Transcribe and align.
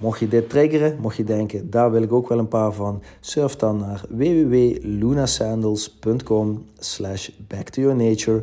mocht 0.00 0.18
je 0.18 0.28
dit 0.28 0.48
triggeren, 0.48 0.98
mocht 1.00 1.16
je 1.16 1.24
denken, 1.24 1.70
daar 1.70 1.90
wil 1.90 2.02
ik 2.02 2.12
ook 2.12 2.28
wel 2.28 2.38
een 2.38 2.48
paar 2.48 2.72
van, 2.72 3.02
surf 3.20 3.56
dan 3.56 3.78
naar 3.78 4.02
www.lunasandals.com 4.08 6.64
slash 6.78 7.30
back 7.48 7.68
to 7.68 7.82
your 7.82 7.96
nature. 7.96 8.42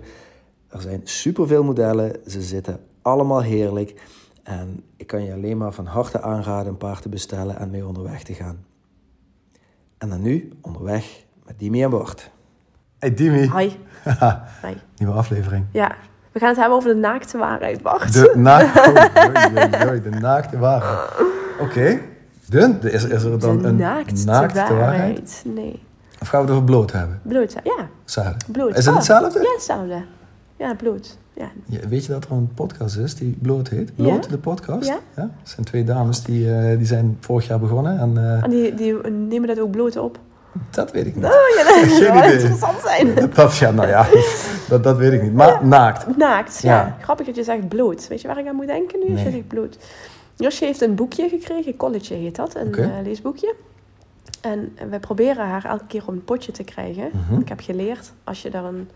Er 0.68 0.82
zijn 0.82 1.02
superveel 1.04 1.64
modellen, 1.64 2.16
ze 2.28 2.42
zitten 2.42 2.80
allemaal 3.02 3.42
heerlijk 3.42 4.02
en 4.44 4.84
ik 4.96 5.08
kan 5.08 5.24
je 5.24 5.34
alleen 5.34 5.58
maar 5.58 5.74
van 5.74 5.86
harte 5.86 6.22
aanraden 6.22 6.68
een 6.68 6.78
paar 6.78 7.00
te 7.00 7.10
bestellen 7.10 7.58
en 7.58 7.70
mee 7.70 7.88
onderweg 7.88 8.24
te 8.24 8.34
gaan. 8.34 8.66
En 9.98 10.10
dan 10.10 10.22
nu 10.22 10.52
onderweg 10.62 11.24
met 11.46 11.60
Dimi 11.60 11.84
en 11.84 11.90
Bart. 11.90 12.30
Hey 13.00 13.14
Dimi. 13.14 13.52
Hi. 13.58 13.72
Hi. 14.66 14.74
Nieuwe 14.98 15.14
aflevering. 15.14 15.66
Ja, 15.72 15.96
we 16.32 16.40
gaan 16.40 16.50
het 16.50 16.58
hebben 16.58 16.78
over 16.78 16.94
de 16.94 17.00
naakte 17.00 17.38
waarheid, 17.38 17.82
Bart. 17.82 18.14
De, 18.14 18.34
naakte, 18.50 18.80
oh, 19.86 20.04
de 20.04 20.10
naakte 20.20 20.58
waarheid. 20.58 21.36
Oké. 21.60 22.00
De, 22.50 22.78
is, 22.92 23.04
is 23.04 23.24
er 23.24 23.40
dan 23.40 23.62
de 23.62 23.68
een 23.68 23.76
naakte, 23.76 24.26
naakte 24.26 24.56
waarheid. 24.60 24.80
waarheid? 24.80 25.44
Nee. 25.46 25.84
Of 26.22 26.28
gaan 26.28 26.40
we 26.42 26.46
het 26.46 26.56
over 26.56 26.64
bloot 26.66 26.92
hebben? 26.92 27.20
Bloot, 27.22 27.56
ja. 27.64 27.88
Bloot. 28.52 28.70
Is 28.78 28.78
het 28.78 28.88
Oh, 28.88 28.96
hetzelfde? 28.96 29.40
Ja, 29.42 29.52
hetzelfde. 29.54 30.04
Ja, 30.58 30.76
bloot. 30.76 31.18
Ja. 31.34 31.50
Ja, 31.66 31.80
weet 31.88 32.06
je 32.06 32.12
dat 32.12 32.26
er 32.26 32.32
een 32.32 32.50
podcast 32.54 32.98
is 32.98 33.16
die 33.16 33.38
Bloot 33.42 33.70
heet? 33.70 33.96
Bloot, 33.96 34.24
Ja. 34.26 34.30
de 34.32 34.38
podcast? 34.38 34.88
Ja. 34.88 35.00
Dat 35.16 35.28
zijn 35.44 35.66
twee 35.66 35.84
dames 35.84 36.24
die, 36.24 36.56
eh, 36.56 36.78
die 36.78 36.86
zijn 36.86 37.18
vorig 37.20 37.48
jaar 37.48 37.60
begonnen. 37.60 38.00
En 38.00 38.18
eh, 38.18 38.44
En 38.44 38.50
die, 38.50 38.74
die 38.76 38.94
nemen 39.12 39.48
dat 39.48 39.60
ook 39.60 39.72
bloot 39.72 39.98
op. 39.98 40.20
dat 40.70 40.92
weet 40.92 41.06
ik 41.06 41.16
niet. 41.16 41.26
Oh 41.26 41.32
ja, 41.32 41.64
dat 41.64 41.90
zou 41.98 42.14
wel 42.20 42.32
interessant 42.32 42.78
zijn. 42.86 43.14
Dat, 43.34 43.58
ja, 43.58 43.72
nou 43.72 43.88
ja, 43.88 44.06
dat, 44.70 44.84
dat 44.84 44.98
weet 44.98 45.14
ik 45.14 45.22
niet. 45.22 45.34
Maar 45.34 45.66
naakt. 45.66 46.18
Naakt, 46.18 46.62
ja. 46.62 46.96
Grappig 47.02 47.26
dat 47.26 47.36
je 47.36 47.44
zegt 47.44 47.68
bloot. 47.68 48.08
Weet 48.08 48.22
je 48.22 48.28
waar 48.28 48.38
ik 48.40 48.48
aan 48.48 48.56
moet 48.56 48.68
denken 48.68 49.00
nu 49.00 49.12
als 49.12 49.18
je 49.20 49.26
Nee. 49.26 49.34
zegt 49.34 49.48
bloot? 49.48 49.78
Josje 50.38 50.66
heeft 50.66 50.82
een 50.82 50.96
boekje 50.96 51.30
gekregen, 51.30 51.76
College 51.76 52.14
heet 52.14 52.36
dat, 52.36 52.56
een 52.56 52.76
eh, 52.76 52.90
leesboekje. 53.04 53.56
En 54.42 54.78
we 54.90 55.00
proberen 55.00 55.46
haar 55.46 55.66
elke 55.66 55.86
keer 55.88 56.04
om 56.08 56.14
een 56.14 56.24
potje 56.24 56.52
te 56.52 56.64
krijgen. 56.64 57.10
Mhm. 57.14 57.42
Ik 57.42 57.50
heb 57.50 57.60
geleerd, 57.60 58.14
als 58.24 58.42
je 58.42 58.50
daar 58.50 58.64
een 58.64 58.90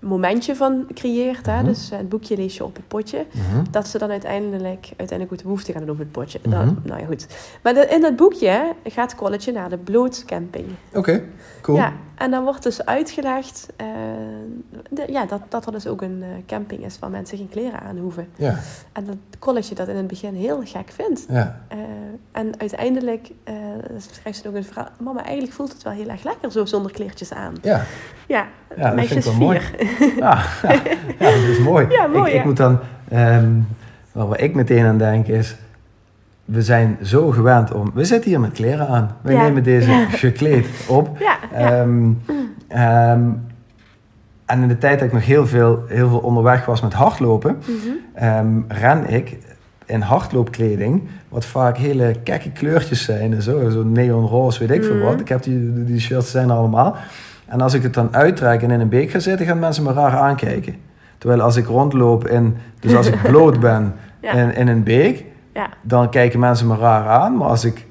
momentje 0.00 0.56
van 0.56 0.86
creëert, 0.94 1.46
hè, 1.46 1.56
Mhm. 1.56 1.64
dus 1.64 1.90
eh, 1.90 1.98
het 1.98 2.08
boekje 2.08 2.36
lees 2.36 2.56
je 2.56 2.64
op 2.64 2.76
het 2.76 2.88
potje, 2.88 3.26
Mhm. 3.32 3.64
dat 3.70 3.88
ze 3.88 3.98
dan 3.98 4.10
uiteindelijk, 4.10 4.86
uiteindelijk 4.96 5.32
ook 5.32 5.38
de 5.38 5.44
behoefte 5.44 5.72
gaan 5.72 5.80
doen 5.80 5.90
op 5.90 5.98
het 5.98 6.10
potje. 6.12 6.38
Mhm. 6.42 6.50
Nou, 6.50 6.76
nou 6.82 7.00
ja, 7.00 7.06
goed. 7.06 7.26
Maar 7.62 7.74
de- 7.74 7.86
in 7.90 8.00
dat 8.00 8.16
boekje 8.16 8.72
gaat 8.84 9.14
College 9.14 9.50
naar 9.50 9.68
de 9.68 9.78
blootcamping. 9.78 10.66
Oké, 10.94 11.22
cool. 11.62 11.76
Ja, 11.78 11.92
en 12.16 12.30
dan 12.30 12.44
wordt 12.44 12.62
dus 12.62 12.84
uitgelegd 12.84 13.66
eh, 13.76 13.86
de- 14.90 15.06
ja, 15.12 15.26
dat, 15.26 15.40
dat 15.48 15.66
er 15.66 15.72
dus 15.72 15.86
ook 15.86 16.02
een 16.02 16.22
eh, 16.22 16.28
camping 16.46 16.84
is 16.84 16.98
waar 16.98 17.10
mensen 17.10 17.38
geen 17.38 17.48
kleren 17.48 17.80
aan 17.80 17.98
hoeven. 17.98 18.28
Ja, 18.36 18.58
En 18.92 19.04
dat 19.06 19.16
college 19.38 19.74
dat 19.74 19.88
in 19.88 19.96
het 19.96 20.06
begin 20.06 20.34
heel 20.34 20.60
gek 20.64 20.90
vindt. 20.90 21.24
ja. 21.28 21.60
En 22.32 22.52
uiteindelijk 22.58 23.30
eh 23.44 23.54
schrijft 23.96 24.42
ze 24.42 24.48
ook 24.48 24.54
een 24.54 24.64
verhaal. 24.64 24.88
Mama, 25.00 25.22
eigenlijk 25.24 25.52
voelt 25.52 25.72
het 25.72 25.82
wel 25.82 25.92
heel 25.92 26.08
erg 26.08 26.24
lekker 26.24 26.52
zo 26.52 26.64
zonder 26.64 26.92
kleertjes 26.92 27.32
aan. 27.32 27.54
ja. 27.62 27.82
Ja, 28.26 28.46
Ja, 28.76 28.84
dat 28.84 28.94
meisje 28.94 29.12
vind 29.12 29.24
is 29.24 29.32
ik 29.32 29.38
wel 29.38 29.46
mooi. 29.46 29.60
Ja, 30.20 30.42
ja, 31.18 31.30
dat 31.30 31.48
is 31.48 31.58
mooi. 31.58 31.86
Ja, 31.88 32.06
mooi, 32.06 32.30
ik, 32.32 32.38
ik 32.38 32.44
moet 32.44 32.56
dan, 32.56 32.78
ehm, 33.08 33.50
waar 34.12 34.40
ik 34.40 34.54
meteen 34.54 34.84
aan 34.86 34.98
denk 34.98 35.26
is, 35.26 35.56
we 36.44 36.62
zijn 36.62 36.98
zo 37.02 37.30
gewend 37.30 37.72
om, 37.72 37.90
we 37.94 38.04
zitten 38.04 38.30
hier 38.30 38.40
met 38.40 38.52
kleren 38.52 38.88
aan. 38.88 39.16
We 39.22 39.32
nemen 39.32 39.62
deze 39.62 40.06
gekleed 40.10 40.66
op. 40.88 41.08
Ja, 41.18 41.36
ja. 41.52 41.82
Ehm, 42.68 43.30
en 44.46 44.62
in 44.62 44.68
de 44.68 44.78
tijd 44.78 44.98
dat 44.98 45.08
ik 45.08 45.14
nog 45.14 45.24
heel 45.26 45.46
veel, 45.46 45.84
heel 45.88 46.08
veel 46.08 46.18
onderweg 46.18 46.64
was 46.64 46.80
met 46.80 46.92
hardlopen, 46.92 47.58
ehm, 48.14 48.60
ren 48.68 49.08
ik 49.10 49.38
in 49.90 50.00
hardloopkleding, 50.00 51.02
wat 51.28 51.44
vaak 51.44 51.76
hele 51.76 52.14
kekke 52.24 52.50
kleurtjes 52.50 53.04
zijn 53.04 53.32
en 53.34 53.42
zo, 53.42 53.70
zo 53.70 53.82
neonroze, 53.82 54.58
weet 54.66 54.70
ik 54.76 54.84
veel 54.84 54.94
Mhm. 54.94 55.04
wat. 55.04 55.20
Ik 55.20 55.28
heb 55.28 55.42
die, 55.42 55.84
die 55.84 56.00
shirts 56.00 56.30
zijn 56.30 56.50
er 56.50 56.56
allemaal. 56.56 56.96
En 57.46 57.60
als 57.60 57.74
ik 57.74 57.82
het 57.82 57.94
dan 57.94 58.08
uittrek 58.14 58.62
en 58.62 58.70
in 58.70 58.80
een 58.80 58.88
beek 58.88 59.10
ga 59.10 59.18
zitten, 59.18 59.46
gaan 59.46 59.58
mensen 59.58 59.82
me 59.82 59.92
raar 59.92 60.12
aankijken. 60.16 60.74
Terwijl 61.18 61.40
als 61.40 61.56
ik 61.56 61.66
rondloop 61.66 62.26
in, 62.28 62.56
dus 62.80 62.94
als 62.94 63.06
ik 63.06 63.22
bloot 63.30 63.60
ben 63.60 63.94
Ja. 64.20 64.32
in, 64.32 64.54
in 64.54 64.68
een 64.68 64.82
beek, 64.82 65.24
ja. 65.54 65.68
dan 65.82 66.10
kijken 66.10 66.40
mensen 66.40 66.66
me 66.66 66.76
raar 66.76 67.08
aan. 67.08 67.36
Maar 67.36 67.48
als 67.48 67.64
ik 67.64 67.86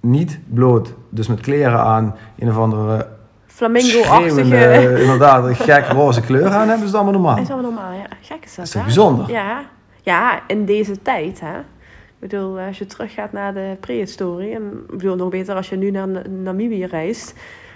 niet 0.00 0.38
bloot, 0.48 0.92
dus 1.10 1.26
met 1.28 1.40
kleren 1.40 1.80
aan, 1.80 2.14
een 2.38 2.48
of 2.48 2.58
andere 2.58 3.06
Flamingo-achtige... 3.46 4.96
inderdaad, 5.00 5.44
een 5.44 5.54
gek 5.56 5.86
roze 5.86 6.20
kleur 6.20 6.50
aan, 6.50 6.68
hebben 6.68 6.78
ze 6.78 6.84
het 6.84 6.94
allemaal 6.94 7.12
normaal. 7.12 7.38
Is 7.38 7.50
allemaal 7.50 7.70
normaal, 7.70 7.92
ja. 7.92 8.06
Gek 8.22 8.44
is 8.44 8.54
dat, 8.54 8.64
is 8.64 8.70
toch 8.70 8.80
hè? 8.80 8.86
bijzonder? 8.86 9.30
Ja. 9.30 9.60
Ja, 10.06 10.42
in 10.46 10.64
deze 10.64 11.02
tijd, 11.02 11.40
hè. 11.40 11.58
Ik 11.58 12.28
bedoel, 12.32 12.58
als 12.58 12.78
je 12.78 12.86
teruggaat 12.86 13.32
naar 13.32 13.54
de 13.54 13.76
prehistorie... 13.80 14.54
en 14.54 14.62
ik 14.90 14.96
bedoel, 14.96 15.16
nog 15.16 15.28
beter 15.28 15.54
als 15.54 15.68
je 15.68 15.76
nu 15.76 15.90
naar 15.90 16.08
Na- 16.08 16.22
Namibië 16.28 16.84
reist... 16.84 17.34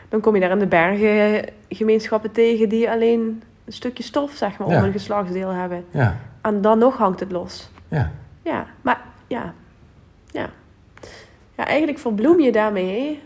dan 0.09 0.21
kom 0.21 0.35
je 0.35 0.41
daar 0.41 0.51
in 0.51 0.59
de 0.59 0.67
bergen 0.67 1.45
gemeenschappen 1.69 2.31
tegen... 2.33 2.69
die 2.69 2.91
alleen 2.91 3.43
een 3.65 3.73
stukje 3.73 4.03
stof, 4.03 4.33
zeg 4.33 4.59
maar, 4.59 4.69
Ja. 4.69 4.79
om 4.79 4.85
een 4.85 4.93
geslachtsdeel 4.93 5.49
hebben. 5.49 5.85
Ja, 5.91 6.17
En 6.43 6.61
dan 6.61 6.79
nog 6.79 6.97
hangt 6.97 7.21
het 7.21 7.33
los. 7.33 7.71
ja. 7.89 8.11
Ja, 8.43 8.67
maar 8.83 9.01
ja. 9.27 9.55
Ja. 10.31 10.51
Ja, 11.57 11.67
eigenlijk 11.67 11.99
verbloem 11.99 12.41
je 12.41 12.53
daarmee... 12.53 13.21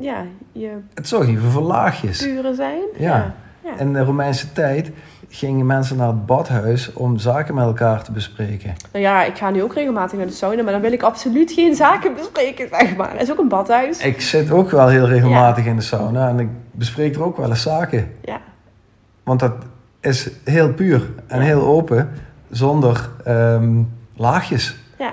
Ja, 0.00 0.24
je 0.52 0.78
Het 0.94 1.08
zorgt 1.08 1.28
hier 1.28 1.40
voor 1.40 1.62
laagjes. 1.62 2.22
pure 2.22 2.54
zijn. 2.54 2.80
Ja. 2.98 3.34
ja. 3.64 3.78
In 3.78 3.92
de 3.92 4.00
Romeinse 4.04 4.52
tijd 4.52 4.90
gingen 5.34 5.66
mensen 5.66 5.96
naar 5.96 6.06
het 6.06 6.26
badhuis 6.26 6.92
om 6.92 7.18
zaken 7.18 7.54
met 7.54 7.64
elkaar 7.64 8.02
te 8.02 8.12
bespreken. 8.12 8.74
Nou 8.92 9.04
ja, 9.04 9.24
ik 9.24 9.36
ga 9.38 9.50
nu 9.50 9.62
ook 9.62 9.74
regelmatig 9.74 10.18
naar 10.18 10.26
de 10.26 10.32
sauna, 10.32 10.62
maar 10.62 10.72
dan 10.72 10.80
wil 10.82 10.92
ik 10.92 11.02
absoluut 11.02 11.52
geen 11.52 11.74
zaken 11.74 12.14
bespreken, 12.14 12.68
zeg 12.70 12.96
maar. 12.96 13.12
Het 13.12 13.20
is 13.22 13.30
ook 13.32 13.38
een 13.38 13.48
badhuis. 13.48 13.98
Ik 14.04 14.20
zit 14.20 14.50
ook 14.50 14.70
wel 14.70 14.88
heel 14.88 15.06
regelmatig 15.08 15.64
in 15.64 15.76
de 15.76 15.82
sauna 15.82 16.28
en 16.28 16.38
ik 16.38 16.48
bespreek 16.70 17.14
er 17.14 17.24
ook 17.24 17.36
wel 17.36 17.48
eens 17.48 17.62
zaken. 17.62 18.10
Ja, 18.22 18.40
Want 19.22 19.40
dat 19.40 19.52
is 20.00 20.30
heel 20.44 20.72
puur 20.72 21.10
en 21.26 21.38
Ja. 21.38 21.44
heel 21.44 21.62
open, 21.66 22.10
zonder 22.50 23.08
ehm, 23.24 23.82
laagjes 24.16 24.76
ja, 24.98 25.12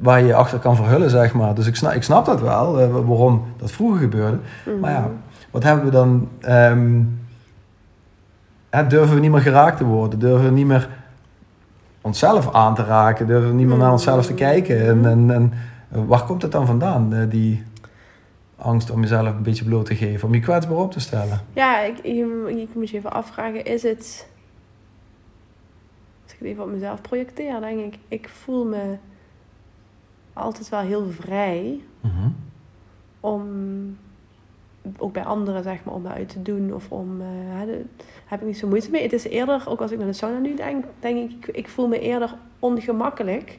waar 0.00 0.20
je 0.20 0.26
je 0.26 0.34
achter 0.34 0.58
kan 0.58 0.76
verhullen, 0.76 1.10
zeg 1.10 1.32
maar. 1.34 1.54
Dus 1.54 1.66
ik 1.66 1.76
snap, 1.76 1.92
ik 1.92 2.02
snap 2.02 2.24
dat 2.26 2.40
wel, 2.40 2.80
eh, 2.80 2.90
waarom 2.90 3.44
dat 3.56 3.70
vroeger 3.70 4.00
gebeurde. 4.00 4.38
Mhm. 4.66 4.78
Maar 4.78 4.90
ja, 4.90 5.10
wat 5.50 5.62
hebben 5.62 5.84
we 5.84 5.90
dan... 5.90 6.28
ehm, 6.40 7.00
hè, 8.70 8.86
durven 8.86 9.14
we 9.14 9.20
niet 9.20 9.30
meer 9.30 9.40
geraakt 9.40 9.76
te 9.76 9.84
worden? 9.84 10.18
Durven 10.18 10.44
we 10.44 10.50
niet 10.50 10.66
meer 10.66 10.88
onszelf 12.00 12.54
aan 12.54 12.74
te 12.74 12.84
raken? 12.84 13.26
Durven 13.26 13.48
we 13.48 13.54
niet 13.54 13.66
meer 13.66 13.76
naar 13.76 13.92
onszelf 13.92 14.26
te 14.26 14.34
kijken? 14.34 14.80
En, 14.86 15.06
en, 15.06 15.30
en 15.30 15.52
eh, 15.90 16.00
waar 16.06 16.24
komt 16.24 16.42
het 16.42 16.52
dan 16.52 16.66
vandaan, 16.66 17.14
eh, 17.14 17.30
die... 17.30 17.62
angst 18.56 18.90
om 18.90 19.00
jezelf 19.00 19.26
een 19.36 19.42
beetje 19.42 19.64
bloot 19.64 19.86
te 19.86 19.94
geven, 19.96 20.28
om 20.28 20.34
je 20.34 20.40
kwetsbaar 20.40 20.76
op 20.76 20.92
te 20.92 21.00
stellen. 21.00 21.40
Ja, 21.52 21.80
ik, 21.80 21.98
ik, 21.98 22.26
ik 22.48 22.74
moet 22.74 22.90
je 22.90 22.96
even 22.96 23.12
afvragen, 23.12 23.64
is 23.64 23.82
het... 23.82 24.28
Als 26.24 26.32
ik 26.32 26.38
het 26.38 26.48
even 26.48 26.62
op 26.64 26.70
mezelf 26.70 27.00
projecteer, 27.00 27.60
denk 27.60 27.80
ik, 27.94 27.98
ik 28.08 28.28
voel 28.28 28.64
me 28.64 28.96
altijd 30.32 30.68
wel 30.68 30.80
heel 30.80 31.06
vrij 31.20 31.80
Mhm. 32.00 32.28
om, 33.20 33.42
ook 34.98 35.12
bij 35.12 35.24
anderen 35.24 35.62
zeg 35.62 35.84
maar, 35.84 35.94
om 35.94 36.02
me 36.02 36.08
uit 36.08 36.28
te 36.28 36.42
doen 36.42 36.74
of 36.74 36.90
om, 36.90 37.20
hè, 37.50 37.66
de- 37.66 37.84
heb 38.26 38.40
ik 38.40 38.46
niet 38.46 38.58
zo 38.58 38.68
moeite 38.68 38.90
mee. 38.90 39.02
Het 39.02 39.12
is 39.12 39.24
eerder, 39.24 39.62
ook 39.68 39.80
als 39.80 39.90
ik 39.90 39.98
naar 39.98 40.06
de 40.06 40.12
sauna 40.12 40.38
nu 40.38 40.54
denk, 40.54 40.84
denk 41.00 41.30
ik, 41.30 41.46
ik 41.56 41.68
voel 41.68 41.88
me 41.88 41.98
eerder 42.00 42.34
ongemakkelijk 42.58 43.58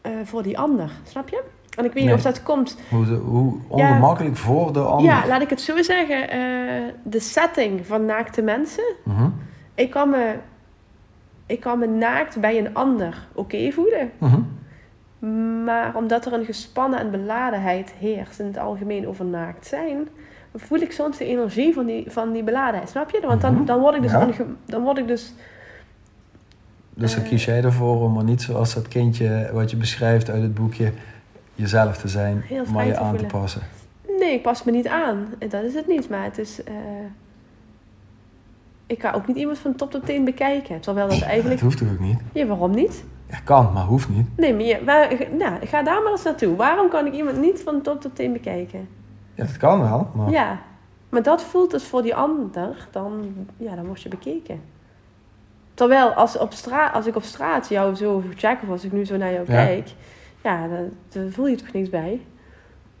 eh, 0.00 0.12
voor 0.24 0.42
die 0.42 0.58
ander, 0.58 0.90
snap 1.02 1.28
je? 1.28 1.42
En 1.76 1.84
ik 1.84 1.92
weet 1.92 1.94
niet 1.94 2.04
Nee. 2.04 2.14
of 2.14 2.22
dat 2.22 2.42
komt 2.42 2.76
Hoe, 2.90 3.04
hoe 3.06 3.54
ongemakkelijk 3.68 4.36
voor 4.36 4.72
de 4.72 4.80
ander. 4.80 5.06
Ja, 5.06 5.26
laat 5.26 5.42
ik 5.42 5.50
het 5.50 5.60
zo 5.60 5.82
zeggen. 5.82 6.30
eh, 6.30 6.38
de 7.02 7.20
setting 7.20 7.86
van 7.86 8.04
naakte 8.04 8.42
mensen. 8.42 8.84
Mhm. 9.04 9.28
Ik 9.74 9.90
kan 9.90 10.10
me, 10.10 10.34
ik 11.46 11.60
kan 11.60 11.78
me 11.78 11.86
naakt 11.86 12.40
bij 12.40 12.58
een 12.58 12.74
ander 12.74 13.26
oké 13.34 13.70
voelen. 13.72 14.10
Mhm. 14.18 14.40
Maar 15.64 15.96
omdat 15.96 16.26
er 16.26 16.32
een 16.32 16.44
gespannen 16.44 16.98
en 16.98 17.10
beladenheid 17.10 17.90
heerst 17.98 18.38
in 18.40 18.46
het 18.46 18.58
algemeen 18.58 19.08
over 19.08 19.24
naakt 19.24 19.66
zijn, 19.66 20.08
voel 20.54 20.78
ik 20.78 20.92
soms 20.92 21.16
de 21.18 21.24
energie 21.24 21.74
van 21.74 21.86
die, 21.86 22.10
van 22.10 22.32
die 22.32 22.42
beladenheid. 22.42 22.88
Snap 22.88 23.10
je? 23.10 23.20
Want 23.26 23.40
dan, 23.40 23.54
Mhm. 23.54 23.64
dan 23.64 23.80
word 23.80 23.94
ik 23.94 24.02
dus, 24.02 24.10
Ja. 24.10 24.26
onge- 24.26 24.46
dan 24.64 24.82
word 24.82 24.98
ik 24.98 25.06
dus 25.06 25.32
Dus 26.94 27.14
dan 27.14 27.22
Eh. 27.24 27.28
kies 27.28 27.44
jij 27.44 27.62
ervoor 27.64 28.00
om 28.02 28.18
er 28.18 28.24
niet 28.24 28.42
zoals 28.42 28.74
dat 28.74 28.88
kindje 28.88 29.50
wat 29.52 29.70
je 29.70 29.76
beschrijft 29.76 30.30
uit 30.30 30.42
het 30.42 30.54
boekje 30.54 30.92
jezelf 31.54 31.96
te 31.98 32.08
zijn, 32.08 32.44
maar 32.72 32.86
je 32.86 32.92
te 32.92 32.98
aan 32.98 33.16
te 33.16 33.24
passen. 33.24 33.60
Nee, 34.18 34.32
ik 34.34 34.42
pas 34.42 34.64
me 34.64 34.72
niet 34.72 34.86
aan. 34.88 35.26
Dat 35.48 35.62
is 35.62 35.74
het 35.74 35.86
niet. 35.86 36.08
Maar 36.08 36.24
het 36.24 36.38
is. 36.38 36.64
eh, 36.64 36.74
ik 38.86 39.00
ga 39.00 39.12
ook 39.12 39.26
niet 39.26 39.36
iemand 39.36 39.58
van 39.58 39.74
top 39.74 39.90
tot 39.90 40.06
teen 40.06 40.24
bekijken. 40.24 40.80
Terwijl 40.80 41.08
dat 41.08 41.18
Dat 41.18 41.28
eigenlijk. 41.28 41.60
hoeft 41.60 41.78
toch 41.78 41.90
ook 41.92 41.98
niet? 42.00 42.18
Ja, 42.32 42.46
waarom 42.46 42.70
niet? 42.74 43.04
Ja, 43.30 43.38
kan, 43.44 43.72
maar 43.72 43.84
hoeft 43.84 44.08
niet. 44.08 44.26
Nee, 44.36 44.54
maar, 44.54 44.64
je, 44.64 44.80
maar 44.84 45.16
nou, 45.38 45.66
ga 45.66 45.82
daar 45.82 46.02
maar 46.02 46.12
eens 46.12 46.22
naartoe. 46.22 46.56
Waarom 46.56 46.88
kan 46.88 47.06
ik 47.06 47.12
iemand 47.12 47.40
niet 47.40 47.62
van 47.62 47.82
top 47.82 48.00
tot 48.00 48.14
teen 48.16 48.32
bekijken? 48.32 48.88
Ja, 49.34 49.44
dat 49.44 49.56
kan 49.56 49.80
wel, 49.80 50.08
maar 50.14 50.30
Ja, 50.30 50.58
maar 51.08 51.22
dat 51.22 51.42
voelt 51.42 51.70
dus 51.70 51.84
voor 51.84 52.02
die 52.02 52.14
ander, 52.14 52.88
dan, 52.90 53.34
ja, 53.56 53.74
dan 53.74 53.86
word 53.86 54.02
je 54.02 54.08
bekeken. 54.08 54.60
Terwijl 55.74 56.12
als, 56.12 56.38
op 56.38 56.52
straat, 56.52 56.94
als 56.94 57.06
ik 57.06 57.16
op 57.16 57.22
straat 57.22 57.68
jou 57.68 57.94
zo 57.94 58.22
check 58.34 58.58
of 58.62 58.68
als 58.68 58.84
ik 58.84 58.92
nu 58.92 59.04
zo 59.04 59.16
naar 59.16 59.32
jou 59.32 59.44
Ja. 59.46 59.64
kijk, 59.64 59.88
ja, 60.42 60.68
dan, 60.68 60.88
dan 61.08 61.30
voel 61.30 61.46
je 61.46 61.56
toch 61.56 61.72
niks 61.72 61.88
bij. 61.88 62.20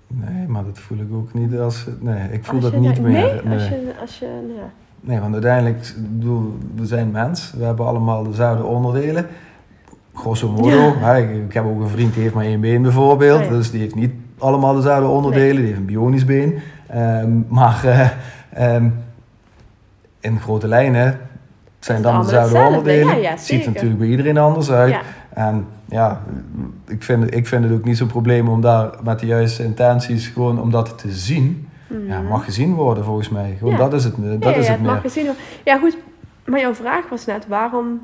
nee, 0.06 0.48
maar 0.48 0.64
dat 0.64 0.78
voel 0.78 0.98
ik 0.98 1.12
ook 1.12 1.34
niet 1.34 1.58
als... 1.58 1.86
Nee, 2.00 2.32
ik 2.32 2.44
voel 2.44 2.60
dat 2.60 2.76
niet 2.76 3.00
meer. 3.00 3.40
Nee, 3.44 3.54
als 3.54 3.68
je, 3.68 3.92
als 4.00 4.18
je, 4.18 4.26
nou 4.26 4.58
ja. 4.58 4.70
Nee, 5.00 5.20
want 5.20 5.32
uiteindelijk, 5.32 5.94
bedoel, 6.08 6.58
we 6.74 6.86
zijn 6.86 7.10
mens. 7.10 7.52
We 7.52 7.64
hebben 7.64 7.86
allemaal 7.86 8.22
dezelfde 8.22 8.64
onderdelen. 8.64 9.26
Grosso 10.14 10.50
modo. 10.50 10.68
Ja. 10.70 10.94
hè, 10.98 11.18
ik, 11.18 11.52
heb 11.52 11.64
ook 11.64 11.80
een 11.80 11.88
vriend 11.88 12.12
die 12.14 12.22
heeft 12.22 12.34
maar 12.34 12.44
één 12.44 12.60
been 12.60 12.82
bijvoorbeeld. 12.82 13.38
Oh 13.40 13.44
ja. 13.44 13.50
Dus 13.50 13.70
die 13.70 13.80
heeft 13.80 13.94
niet 13.94 14.12
allemaal 14.38 14.74
dezelfde 14.74 15.08
onderdelen. 15.08 15.56
Die 15.56 15.64
heeft 15.66 15.78
een 15.78 15.84
bionisch 15.86 16.24
been. 16.24 16.58
Ehm, 16.86 17.30
maar 17.48 17.84
eh, 17.84 18.08
ehm, 18.74 18.88
in 20.20 20.40
grote 20.40 20.68
lijnen 20.68 21.18
zijn 21.78 22.02
dan 22.02 22.22
dezelfde 22.22 22.58
onderdelen. 22.58 23.20
Ja, 23.20 23.36
ziet 23.36 23.64
er 23.64 23.72
natuurlijk 23.72 23.98
bij 23.98 24.08
iedereen 24.08 24.38
anders 24.38 24.70
uit. 24.70 24.96
En 25.34 25.66
ja, 25.88 26.20
ik 26.86 27.02
vind, 27.02 27.34
ik 27.34 27.46
vind 27.46 27.64
het 27.64 27.72
ook 27.72 27.84
niet 27.84 27.96
zo'n 27.96 28.06
probleem 28.08 28.48
om 28.48 28.60
daar 28.60 28.90
met 29.02 29.18
de 29.18 29.26
juiste 29.26 29.64
intenties 29.64 30.26
gewoon 30.26 30.60
om 30.60 30.70
dat 30.70 30.98
te 30.98 31.12
zien. 31.12 31.68
Ja, 32.08 32.18
Mhm. 32.20 32.28
mag 32.28 32.44
gezien 32.44 32.74
worden 32.74 33.04
volgens 33.04 33.28
mij. 33.28 33.54
Gewoon 33.58 33.76
dat 33.76 33.92
is 33.92 34.04
het, 34.04 34.14
dat 34.42 34.56
is 34.56 34.68
het 34.68 34.76
het 34.76 34.86
mag 34.86 35.00
gezien 35.00 35.24
worden. 35.24 35.42
Ja, 35.64 35.78
goed. 35.78 35.96
Maar 36.46 36.60
jouw 36.60 36.74
vraag 36.74 37.08
was 37.08 37.26
net, 37.26 37.46
waarom... 37.48 38.00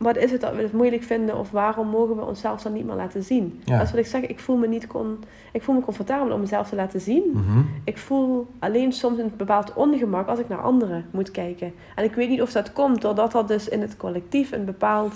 Wat 0.00 0.16
is 0.16 0.30
het 0.30 0.40
dat 0.40 0.54
we 0.54 0.62
het 0.62 0.72
moeilijk 0.72 1.02
vinden 1.02 1.36
of 1.38 1.50
waarom 1.50 1.88
mogen 1.88 2.16
we 2.16 2.22
onszelf 2.24 2.62
dan 2.62 2.72
niet 2.72 2.86
meer 2.86 2.94
laten 2.94 3.22
zien? 3.22 3.60
Ja. 3.64 3.76
Dat 3.76 3.86
is 3.86 3.90
wat 3.90 4.00
ik 4.00 4.06
zeg, 4.06 4.22
ik 4.26 4.40
voel 4.40 4.56
me 4.56 4.66
niet 4.68 4.86
kon, 4.86 5.18
ik 5.52 5.62
voel 5.62 5.74
me 5.74 5.80
comfortabel 5.80 6.34
om 6.34 6.40
mezelf 6.40 6.68
te 6.68 6.74
laten 6.76 7.00
zien. 7.00 7.22
Mhm. 7.32 7.58
Ik 7.84 7.98
voel 7.98 8.46
alleen 8.58 8.92
soms 8.92 9.18
een 9.18 9.32
bepaald 9.36 9.72
ongemak 9.74 10.28
als 10.28 10.38
ik 10.38 10.48
naar 10.48 10.60
anderen 10.62 11.04
moet 11.10 11.30
kijken. 11.30 11.72
En 11.94 12.04
ik 12.04 12.14
weet 12.14 12.28
niet 12.28 12.42
of 12.42 12.52
dat 12.52 12.72
komt 12.72 13.00
doordat 13.02 13.34
er 13.34 13.46
dus 13.46 13.68
in 13.68 13.80
het 13.80 13.96
collectief 13.96 14.52
een 14.52 14.64
bepaald, 14.64 15.14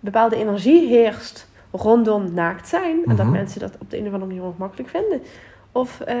bepaalde 0.00 0.36
energie 0.36 0.88
heerst 0.88 1.48
rondom 1.70 2.34
naakt 2.34 2.68
zijn. 2.68 2.96
En 3.06 3.16
dat 3.16 3.26
Mhm. 3.26 3.34
mensen 3.34 3.60
dat 3.60 3.74
op 3.80 3.90
de 3.90 3.96
een 3.98 4.06
of 4.06 4.12
andere 4.12 4.26
manier 4.30 4.42
ongemakkelijk 4.46 4.88
vinden. 4.88 5.20
Of, 5.72 6.00
eh, 6.00 6.16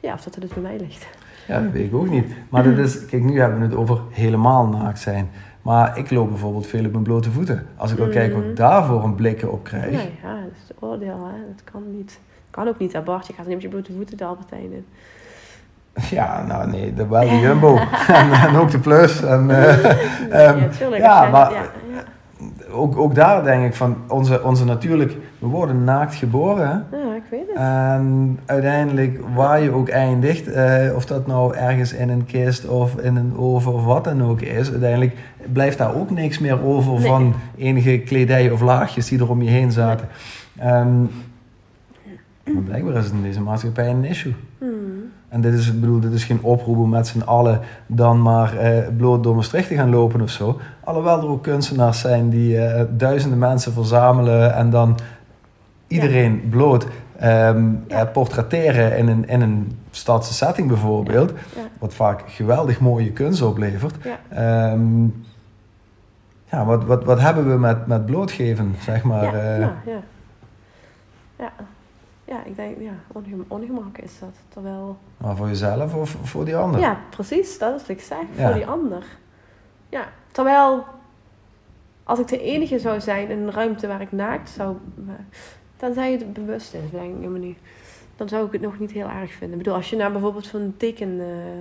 ja, 0.00 0.12
of 0.12 0.22
dat 0.24 0.34
het 0.34 0.40
dus 0.40 0.52
bij 0.52 0.62
mij 0.62 0.78
ligt. 0.78 1.06
Ja, 1.48 1.60
dat 1.62 1.72
weet 1.72 1.86
ik 1.86 1.94
ook 1.94 2.08
niet. 2.10 2.26
Maar 2.48 2.62
dat 2.64 2.78
is, 2.86 3.06
kijk, 3.06 3.22
nu 3.22 3.40
hebben 3.40 3.58
we 3.58 3.64
het 3.64 3.74
over 3.74 4.00
helemaal 4.10 4.66
naakt 4.66 5.00
zijn. 5.00 5.30
Maar 5.68 5.98
ik 5.98 6.10
loop 6.10 6.28
bijvoorbeeld 6.28 6.66
veel 6.66 6.84
op 6.84 6.90
mijn 6.92 7.02
blote 7.02 7.30
voeten. 7.30 7.66
Als 7.76 7.92
ik 7.92 7.98
al 8.00 8.08
kijk 8.08 8.32
wat 8.32 8.40
ik 8.42 8.46
Mhm. 8.46 8.56
daarvoor 8.56 9.04
een 9.04 9.14
blikken 9.14 9.52
op 9.52 9.64
krijg. 9.64 9.90
Nee, 9.90 10.18
ja, 10.22 10.32
dat 10.34 10.50
is 10.62 10.68
het 10.68 10.76
oordeel. 10.80 11.08
Hè. 11.32 11.40
Dat 11.54 11.64
kan 11.72 11.82
niet. 11.96 12.20
Kan 12.50 12.68
ook 12.68 12.78
niet, 12.78 12.92
hè, 12.92 13.00
Bart. 13.00 13.26
Je 13.26 13.32
gaat 13.32 13.44
niet 13.46 13.54
met 13.54 13.62
je 13.62 13.68
blote 13.68 13.92
voeten 13.92 14.16
de 14.16 14.24
Albertijn 14.24 14.72
in. 14.72 14.86
Ja, 16.10 16.44
nou 16.46 16.70
nee, 16.70 16.94
de, 16.94 17.06
wel 17.06 17.20
de 17.28 17.38
Jumbo. 17.38 17.76
en, 18.08 18.32
en 18.32 18.56
ook 18.56 18.70
de 18.70 18.78
Plus. 18.78 19.22
En, 19.22 19.50
eh, 19.50 19.84
ehm, 20.48 20.58
ja, 20.58 20.66
Als 20.66 20.78
jij- 20.78 21.30
maar- 21.30 21.52
ja, 21.52 21.62
ja. 21.92 22.02
ook, 22.72 22.96
ook 22.98 23.14
daar 23.14 23.44
denk 23.44 23.64
ik 23.64 23.74
van, 23.74 23.96
onze, 24.08 24.42
onze 24.42 24.64
natuurlijk, 24.64 25.16
we 25.38 25.46
worden 25.46 25.84
naakt 25.84 26.14
geboren. 26.14 26.68
hè. 26.90 26.96
Weet 27.30 27.46
het. 27.48 27.56
En 27.56 28.38
uiteindelijk, 28.46 29.20
waar 29.34 29.60
je 29.60 29.70
ook 29.70 29.88
eindigt, 29.88 30.48
eh, 30.48 30.94
of 30.94 31.06
dat 31.06 31.26
nou 31.26 31.54
ergens 31.56 31.92
in 31.92 32.08
een 32.08 32.24
kist 32.24 32.66
of 32.68 32.96
in 32.96 33.16
een 33.16 33.36
oven 33.36 33.72
of 33.72 33.84
wat 33.84 34.04
dan 34.04 34.22
ook 34.22 34.40
is, 34.40 34.70
uiteindelijk 34.70 35.16
blijft 35.52 35.78
daar 35.78 35.94
ook 35.94 36.10
niks 36.10 36.38
meer 36.38 36.64
over 36.64 36.92
Nee. 36.92 37.02
van 37.02 37.34
enige 37.56 37.98
kledij 37.98 38.50
of 38.50 38.60
laagjes 38.60 39.08
die 39.08 39.18
er 39.18 39.30
om 39.30 39.42
je 39.42 39.50
heen 39.50 39.72
zaten. 39.72 40.08
Ehm, 40.58 41.00
maar 42.44 42.62
blijkbaar 42.64 42.96
is 42.96 43.04
het 43.04 43.12
in 43.12 43.22
deze 43.22 43.40
maatschappij 43.40 43.90
een 43.90 44.04
issue. 44.04 44.34
Hmm. 44.58 44.68
En 45.28 45.40
dit 45.40 45.54
is, 45.54 45.80
bedoel, 45.80 46.00
dit 46.00 46.12
is 46.12 46.24
geen 46.24 46.42
oproep 46.42 46.76
om 46.78 46.88
met 46.88 47.06
z'n 47.06 47.20
allen 47.20 47.60
dan 47.86 48.22
maar 48.22 48.56
eh, 48.56 48.88
bloot 48.96 49.22
door 49.22 49.34
Maastricht 49.34 49.68
te 49.68 49.74
gaan 49.74 49.90
lopen 49.90 50.20
of 50.20 50.30
zo. 50.30 50.60
Alhoewel 50.84 51.18
er 51.18 51.28
ook 51.28 51.42
kunstenaars 51.42 52.00
zijn 52.00 52.28
die 52.28 52.58
eh, 52.58 52.84
duizenden 52.90 53.38
mensen 53.38 53.72
verzamelen 53.72 54.54
en 54.54 54.70
dan 54.70 54.98
iedereen 55.86 56.42
bloot 56.50 56.86
ehm, 57.18 57.72
Ja. 57.86 58.06
eh, 58.06 58.12
portretteren 58.12 58.96
in 58.96 59.08
een, 59.08 59.28
in 59.28 59.40
een 59.40 59.78
stadse 59.90 60.32
setting 60.34 60.68
bijvoorbeeld. 60.68 61.30
Ja. 61.30 61.62
Wat 61.78 61.94
vaak 61.94 62.22
geweldig 62.26 62.80
mooie 62.80 63.12
kunst 63.12 63.42
oplevert. 63.42 63.94
Ja. 64.04 64.18
Ehm, 64.28 65.04
ja, 66.50 66.64
wat, 66.64 66.84
wat, 66.84 67.04
wat 67.04 67.20
hebben 67.20 67.50
we 67.50 67.58
met, 67.58 67.86
met 67.86 68.06
blootgeven, 68.06 68.74
zeg 68.80 69.02
maar. 69.02 69.24
ja, 69.24 69.32
eh, 69.32 69.58
ja, 69.60 69.74
ja. 69.86 70.00
Ja. 71.38 71.52
Ja, 72.24 72.44
ik 72.44 72.56
denk, 72.56 72.80
ja, 72.80 72.90
ongem 73.12 73.44
ongemak 73.48 73.98
is 73.98 74.18
dat. 74.18 74.28
Terwijl, 74.48 74.96
maar 75.16 75.36
voor 75.36 75.48
jezelf 75.48 75.94
of 75.94 76.16
voor 76.22 76.44
die 76.44 76.56
ander? 76.56 76.80
ja, 76.80 76.98
precies, 77.10 77.58
dat 77.58 77.74
is 77.74 77.80
wat 77.80 77.90
ik 77.90 78.00
zeg, 78.00 78.18
Ja. 78.36 78.44
voor 78.46 78.54
die 78.54 78.66
ander. 78.66 79.02
Ja, 79.88 80.04
terwijl, 80.32 80.84
als 82.04 82.18
ik 82.18 82.28
de 82.28 82.40
enige 82.42 82.78
zou 82.78 83.00
zijn 83.00 83.28
in 83.30 83.38
een 83.38 83.50
ruimte 83.52 83.86
waar 83.86 84.00
ik 84.00 84.12
naakt 84.12 84.50
zou, 84.50 84.76
maar- 85.80 85.88
dan 85.88 85.94
zou 85.94 86.06
je 86.06 86.18
het 86.18 86.32
bewust 86.32 86.74
is, 86.74 86.80
denk 86.90 87.04
ik 87.04 87.14
helemaal 87.16 87.40
niet. 87.40 87.58
Dan 88.16 88.28
zou 88.28 88.46
ik 88.46 88.52
het 88.52 88.60
nog 88.60 88.78
niet 88.78 88.90
heel 88.90 89.06
erg 89.20 89.30
vinden. 89.32 89.50
Ik 89.50 89.56
bedoel, 89.64 89.74
als 89.74 89.90
je 89.90 89.96
naar 89.96 90.12
bijvoorbeeld 90.12 90.46
zo'n 90.46 90.74
teken, 90.76 91.18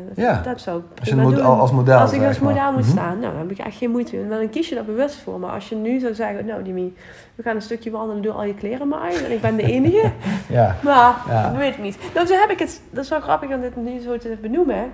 dat, 0.08 0.18
Ja. 0.26 0.42
dat 0.42 0.62
zou 0.62 0.80
ik 0.80 1.00
Als 1.00 1.10
je 1.10 1.16
doen. 1.16 1.24
als 1.24 1.72
model, 1.72 1.98
Als 1.98 2.12
ik 2.12 2.24
als 2.24 2.40
maar. 2.40 2.54
model 2.54 2.72
moet 2.72 2.82
Mhm. 2.82 2.90
staan, 2.90 3.20
nou, 3.20 3.32
dan 3.32 3.42
heb 3.42 3.52
ik 3.52 3.58
echt 3.58 3.78
geen 3.78 3.92
moeite 3.92 4.16
mee. 4.16 4.26
Want 4.28 4.42
dan 4.42 4.50
kies 4.50 4.70
je 4.70 4.76
daar 4.76 4.86
bewust 4.86 5.16
voor. 5.16 5.40
Maar 5.40 5.52
als 5.52 5.70
je 5.70 5.76
nu 5.76 6.00
zou 6.00 6.14
zeggen, 6.14 6.46
nou 6.46 6.64
Dimi, 6.64 6.96
we 7.36 7.44
gaan 7.44 7.56
een 7.56 7.62
stukje 7.62 7.92
wandelen, 7.92 8.22
doe 8.22 8.32
al 8.32 8.44
je 8.44 8.54
kleren 8.54 8.88
maar 8.88 9.00
uit. 9.00 9.26
En 9.26 9.32
ik 9.32 9.42
ben 9.42 9.56
de 9.56 9.64
enige. 9.64 10.12
Ja. 10.50 10.76
maar, 10.84 11.16
Ja. 11.28 11.50
dat 11.50 11.58
weet 11.58 11.74
ik 11.74 11.82
niet. 11.82 11.98
Nou, 12.14 12.28
zo 12.28 12.34
heb 12.34 12.50
ik 12.50 12.60
het, 12.60 12.82
dat 12.90 13.04
is 13.04 13.10
wel 13.10 13.22
grappig 13.22 13.50
om 13.50 13.62
dit 13.62 13.76
nu 13.76 14.00
zo 14.00 14.18
te 14.18 14.38
benoemen. 14.42 14.92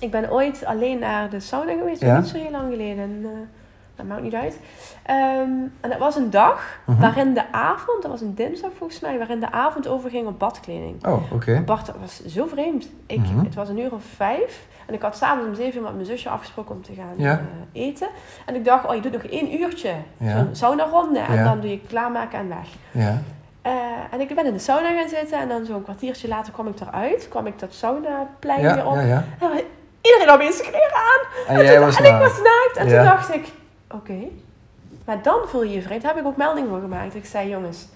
Ik 0.00 0.10
ben 0.10 0.30
ooit 0.32 0.64
alleen 0.64 0.98
naar 0.98 1.30
de 1.30 1.40
sauna 1.40 1.72
geweest, 1.72 2.00
Ja. 2.00 2.18
niet 2.18 2.26
zo 2.28 2.36
heel 2.36 2.50
lang 2.50 2.70
geleden. 2.70 3.02
En, 3.02 3.20
eh, 3.22 3.28
dat 4.02 4.10
maakt 4.10 4.22
niet 4.22 4.34
uit. 4.34 4.58
Ehm, 5.02 5.50
en 5.80 5.90
dat 5.90 5.98
was 5.98 6.16
een 6.16 6.30
dag 6.30 6.78
Mhm. 6.84 7.00
waarin 7.00 7.34
de 7.34 7.52
avond, 7.52 8.02
dat 8.02 8.10
was 8.10 8.20
een 8.20 8.34
dinsdag 8.34 8.70
volgens 8.78 9.00
mij, 9.00 9.18
waarin 9.18 9.40
de 9.40 9.52
avond 9.52 9.88
overging 9.88 10.26
op 10.26 10.38
badkleding. 10.38 11.06
Oh, 11.06 11.32
oké. 11.32 11.62
Bart, 11.66 11.86
dat 11.86 11.94
was 12.00 12.24
zo 12.26 12.46
vreemd. 12.46 12.88
Ik, 13.06 13.18
Mhm. 13.18 13.44
Het 13.44 13.54
was 13.54 13.68
een 13.68 13.78
uur 13.78 13.92
of 13.92 14.02
vijf. 14.16 14.66
En 14.86 14.94
ik 14.94 15.02
had 15.02 15.16
s'avonds 15.16 15.46
om 15.48 15.54
zeven 15.54 15.76
uur 15.78 15.82
met 15.82 15.94
mijn 15.94 16.06
zusje 16.06 16.28
afgesproken 16.28 16.74
om 16.74 16.82
te 16.82 16.92
gaan 16.94 17.12
Ja. 17.16 17.40
eh, 17.72 17.82
eten. 17.86 18.08
En 18.46 18.54
ik 18.54 18.64
dacht, 18.64 18.86
oh, 18.86 18.94
je 18.94 19.00
doet 19.00 19.12
nog 19.12 19.22
één 19.22 19.60
uurtje. 19.60 19.92
Ja. 20.16 20.36
Zo'n 20.36 20.48
sauna 20.52 20.84
ronde. 20.84 21.18
En 21.18 21.34
Ja. 21.34 21.44
dan 21.44 21.60
doe 21.60 21.70
je 21.70 21.80
klaarmaken 21.88 22.38
en 22.38 22.48
weg. 22.48 22.68
Ja. 22.90 23.18
Eh, 23.62 23.72
en 24.10 24.20
ik 24.20 24.34
ben 24.34 24.46
in 24.46 24.52
de 24.52 24.58
sauna 24.58 24.88
gaan 25.00 25.08
zitten. 25.08 25.38
En 25.38 25.48
dan 25.48 25.64
zo'n 25.64 25.82
kwartiertje 25.82 26.28
later 26.28 26.52
kwam 26.52 26.66
ik 26.68 26.80
eruit. 26.80 27.28
Kwam 27.28 27.46
ik 27.46 27.58
dat 27.58 27.72
saunaplein 27.74 28.62
weer 28.62 28.86
op. 28.86 28.94
ja, 28.94 29.00
ja. 29.00 29.24
En 29.40 29.48
iedereen 30.00 30.26
had 30.28 30.34
opeens 30.36 30.60
kleren 30.60 30.94
aan. 30.94 31.56
En 31.56 31.64
jij 31.64 31.80
was 31.80 31.96
en 31.96 32.04
ik 32.04 32.18
was 32.20 32.36
naakt. 32.38 32.76
En 32.76 32.88
toen 32.88 33.04
dacht 33.04 33.34
ik, 33.34 33.46
oké. 33.94 34.18
Maar 35.04 35.22
dan 35.22 35.38
voel 35.46 35.62
je 35.62 35.74
je 35.74 35.82
vreemd. 35.82 36.02
Daar 36.02 36.10
heb 36.14 36.20
ik 36.20 36.28
ook 36.28 36.36
melding 36.36 36.68
voor 36.68 36.80
gemaakt. 36.80 37.14
Ik 37.14 37.24
zei, 37.26 37.48
jongens, 37.48 37.86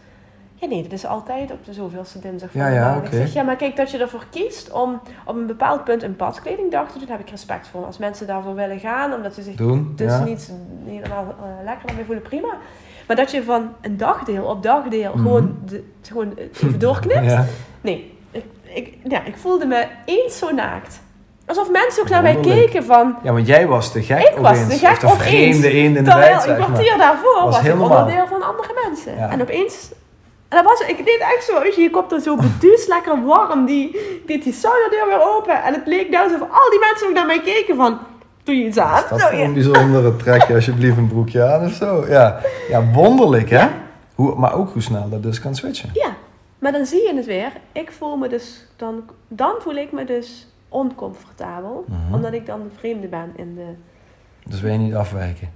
Ja, 0.55 0.67
nee, 0.67 0.83
dat 0.83 0.93
is 0.93 1.07
altijd 1.07 1.51
op 1.53 1.65
de 1.65 1.73
zoveelste 1.73 2.19
dinsdag 2.19 2.51
van 2.51 2.61
Ja, 2.73 2.95
de. 3.01 3.07
Ik 3.07 3.13
zeg, 3.13 3.33
ja, 3.33 3.43
maar 3.43 3.57
kijk, 3.57 3.77
dat 3.77 3.91
je 3.91 3.99
ervoor 3.99 4.25
kiest 4.31 4.71
om 4.73 5.01
op 5.25 5.37
een 5.37 5.47
bepaald 5.47 5.85
punt 5.85 6.03
een 6.03 6.17
badkledingdag 6.17 6.93
te 6.93 6.99
doen, 6.99 7.07
daar 7.07 7.17
heb 7.17 7.27
ik 7.27 7.33
respect 7.33 7.69
voor. 7.69 7.85
Als 7.85 7.99
mensen 7.99 8.27
daarvoor 8.27 8.55
willen 8.55 8.79
gaan, 8.79 9.13
omdat 9.13 9.35
ze 9.35 9.43
zich 9.43 9.55
Doen, 9.55 9.93
dus 9.97 10.13
ja. 10.13 10.25
niet 10.25 10.53
helemaal 10.87 11.35
eh, 11.43 11.65
lekker 11.65 11.95
bij 11.95 12.05
voelen, 12.05 12.23
prima. 12.25 12.49
Maar 13.07 13.17
dat 13.17 13.31
je 13.31 13.43
van 13.45 13.69
een 13.81 13.97
dagdeel 13.97 14.45
op 14.45 14.63
dagdeel 14.63 15.11
Mhm. 15.15 15.23
gewoon, 15.23 15.57
de, 15.67 15.85
gewoon 16.03 16.35
even 16.37 16.79
doorknipt. 16.79 17.35
Nee, 17.81 18.13
ik, 18.31 18.45
ik, 18.63 18.95
ja, 19.09 19.25
ik 19.25 19.37
voelde 19.37 19.67
me 19.67 19.87
eens 20.05 20.39
zo 20.39 20.53
naakt. 20.53 21.01
Alsof 21.47 21.71
mensen 21.71 22.03
ook 22.03 22.09
naar 22.09 22.23
mij 22.23 22.41
keken 22.41 22.85
van... 22.85 23.17
ja, 23.23 23.33
want 23.33 23.47
jij 23.47 23.67
was 23.67 23.93
de 23.93 24.03
gek 24.03 24.19
Ik 24.19 24.37
was 24.37 24.69
de 24.69 24.77
gek 24.77 25.03
of 25.03 25.19
de 25.19 25.25
vreemde 25.25 25.71
eend 25.71 25.97
in 25.97 26.05
de 26.05 26.11
Terwijl 26.11 26.47
een 26.47 26.65
kwartier 26.65 26.99
daarvoor 26.99 27.43
Was 27.45 27.63
ik 27.63 27.81
onderdeel 27.81 28.27
van 28.27 28.43
andere 28.43 28.75
mensen. 28.87 29.17
Ja. 29.17 29.31
En 29.31 29.41
opeens... 29.41 29.91
En 30.49 30.63
dat 30.63 30.65
was, 30.65 30.89
ik 30.89 30.97
deed 30.97 31.21
echt 31.21 31.45
zo, 31.45 31.63
weet 31.63 31.75
je, 31.75 31.83
je 31.83 31.91
komt 31.91 32.13
er 32.13 32.21
zo 32.21 32.37
beduusd 32.47 32.89
lekker 32.89 33.25
warm, 33.25 33.67
die, 33.67 33.97
die, 34.27 34.43
die 34.43 34.53
saunadeur 34.53 35.07
weer 35.07 35.37
open. 35.37 35.63
En 35.63 35.75
het 35.75 35.87
leek 35.87 36.11
nou 36.11 36.25
alsof 36.25 36.41
al 36.41 36.71
die 36.71 36.81
mensen 36.81 37.09
ook 37.09 37.15
naar 37.15 37.27
mij 37.27 37.41
keken 37.41 37.77
van, 37.77 37.99
doe 38.43 38.57
je 38.57 38.65
iets 38.65 38.79
aan? 38.79 39.03
Is 39.03 39.09
dat 39.09 39.21
Zo, 39.21 39.27
voor 39.27 39.39
ja. 39.39 39.45
een 39.45 39.53
bijzondere 39.53 40.17
trek 40.17 40.43
je 40.43 40.55
alsjeblieft 40.55 40.97
een 40.97 41.09
broekje 41.09 41.45
aan 41.45 41.65
of 41.65 41.73
zo? 41.73 42.05
Ja, 42.09 42.41
ja 42.69 42.85
wonderlijk 42.93 43.51
hè? 43.51 43.67
Hoe, 44.15 44.35
maar 44.35 44.55
ook 44.55 44.73
hoe 44.73 44.83
snel 44.83 45.09
dat 45.09 45.23
dus 45.23 45.41
kan 45.41 45.55
switchen. 45.55 45.91
Ja, 45.93 46.17
maar 46.59 46.73
dan 46.73 46.87
zie 46.87 47.03
je 47.07 47.15
het 47.15 47.27
weer. 47.27 47.53
Ik 47.73 47.93
voel 47.93 48.17
me 48.17 48.29
dus, 48.29 48.67
dan, 48.77 49.03
dan 49.29 49.55
voel 49.59 49.75
ik 49.75 49.93
me 49.93 50.05
dus 50.05 50.47
oncomfortabel. 50.81 51.85
Mhm. 51.89 52.15
Omdat 52.15 52.33
ik 52.33 52.47
dan 52.47 52.61
de 52.63 52.79
vreemde 52.79 53.07
ben 53.09 53.33
in 53.37 53.55
de... 53.55 53.67
Dus 54.45 54.61
wil 54.61 54.73
je 54.73 54.79
niet 54.79 54.95
afwijken. 54.95 55.49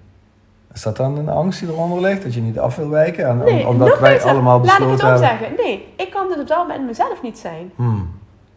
Is 0.75 0.83
dat 0.83 0.97
dan 0.97 1.17
een 1.19 1.29
angst 1.29 1.61
die 1.61 1.69
eronder 1.69 2.01
ligt? 2.01 2.23
Dat 2.23 2.35
je 2.35 2.41
niet 2.41 2.59
af 2.59 2.77
wil 2.77 2.89
wijken? 2.89 3.27
En, 3.29 3.39
Nee, 3.39 3.67
omdat 3.69 3.99
wij 3.99 4.23
allemaal 4.23 4.61
Laat 4.61 4.65
ik 4.81 4.87
besloten 4.87 5.07
het 5.07 5.15
ook 5.15 5.21
hebben... 5.21 5.39
zeggen. 5.39 5.57
Nee, 5.65 5.93
ik 5.97 6.11
kan 6.11 6.29
dus 6.29 6.39
op 6.41 6.47
dat 6.49 6.59
moment 6.59 6.87
mezelf 6.87 7.23
niet 7.23 7.39
zijn. 7.39 7.71
Hmm. 7.77 8.11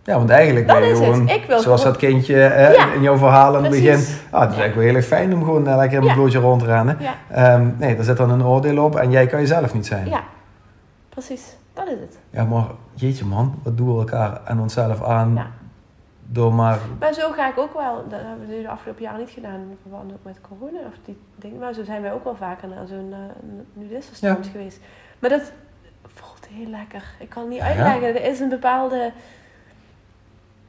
Ja, 0.03 0.17
want 0.17 0.29
eigenlijk 0.29 0.67
Dat 0.67 0.79
ben 0.79 0.88
je 0.88 0.96
gewoon, 0.96 1.27
zoals 1.48 1.63
gewoon- 1.63 1.77
dat 1.84 1.98
kindje 1.98 2.36
hè, 2.36 2.72
Ja, 2.74 2.93
in 2.93 3.01
jouw 3.01 3.17
verhaal 3.17 3.55
aan 3.55 3.63
het 3.63 3.72
begin. 3.72 3.93
Ah, 4.29 4.41
het 4.41 4.51
is 4.51 4.58
eigenlijk 4.58 4.75
wel 4.75 4.84
heel 4.84 4.96
erg 4.96 5.05
fijn 5.05 5.34
om 5.34 5.43
gewoon 5.43 5.67
eh, 5.67 5.75
lekker 5.75 5.98
in 5.98 6.03
mijn 6.03 6.15
blootje 6.15 6.39
rond 6.39 6.60
te 6.60 6.65
rennen. 6.65 6.98
Ehm, 7.29 7.67
nee, 7.77 7.96
daar 7.96 8.05
zit 8.05 8.17
dan 8.17 8.29
een 8.29 8.43
oordeel 8.46 8.84
op 8.84 8.96
en 8.96 9.12
jij 9.12 9.25
kan 9.27 9.39
jezelf 9.39 9.74
niet 9.74 9.86
zijn. 9.86 10.10
ja. 10.10 10.24
precies. 11.10 11.55
Dat 11.74 11.88
is 11.88 12.00
het. 12.00 12.17
Ja, 12.29 12.43
maar 12.43 12.63
jeetje 12.93 13.25
man, 13.25 13.55
wat 13.63 13.77
doen 13.77 13.93
we 13.93 14.00
elkaar 14.00 14.41
en 14.46 14.60
onszelf 14.60 15.03
aan. 15.03 15.34
Door 16.34 16.54
maar... 16.54 16.80
Maar 17.00 17.13
zo 17.13 17.32
ga 17.32 17.50
ik 17.50 17.58
ook 17.58 17.74
wel, 17.74 18.04
dat 18.10 18.20
hebben 18.24 18.48
we 18.48 18.54
nu 18.56 18.62
de 18.62 18.70
afgelopen 18.70 19.04
jaren 19.04 19.20
niet 19.20 19.30
gedaan, 19.30 19.54
in 19.54 19.78
verband 19.82 20.12
ook 20.12 20.24
met 20.24 20.38
corona 20.50 20.78
of 20.88 20.94
die 21.06 21.18
dingen. 21.36 21.60
Maar 21.60 21.74
zo 21.74 21.84
zijn 21.84 22.02
wij 22.02 22.13
ook 22.13 22.24
wel 22.24 22.36
vaker 22.36 22.68
naar 22.68 22.88
zo'n 22.88 23.10
uh, 23.10 23.18
nudistenstrand 23.74 24.48
geweest. 24.48 24.80
Maar 25.20 25.30
dat 25.30 25.52
voelt 26.06 26.48
heel 26.52 26.68
lekker. 26.70 27.04
Ik 27.20 27.30
kan 27.30 27.42
het 27.42 27.52
niet 27.52 27.60
Ja. 27.60 27.66
uitleggen. 27.66 28.08
Er 28.24 28.30
is 28.32 28.40
een 28.40 28.50
bepaalde, 28.50 29.12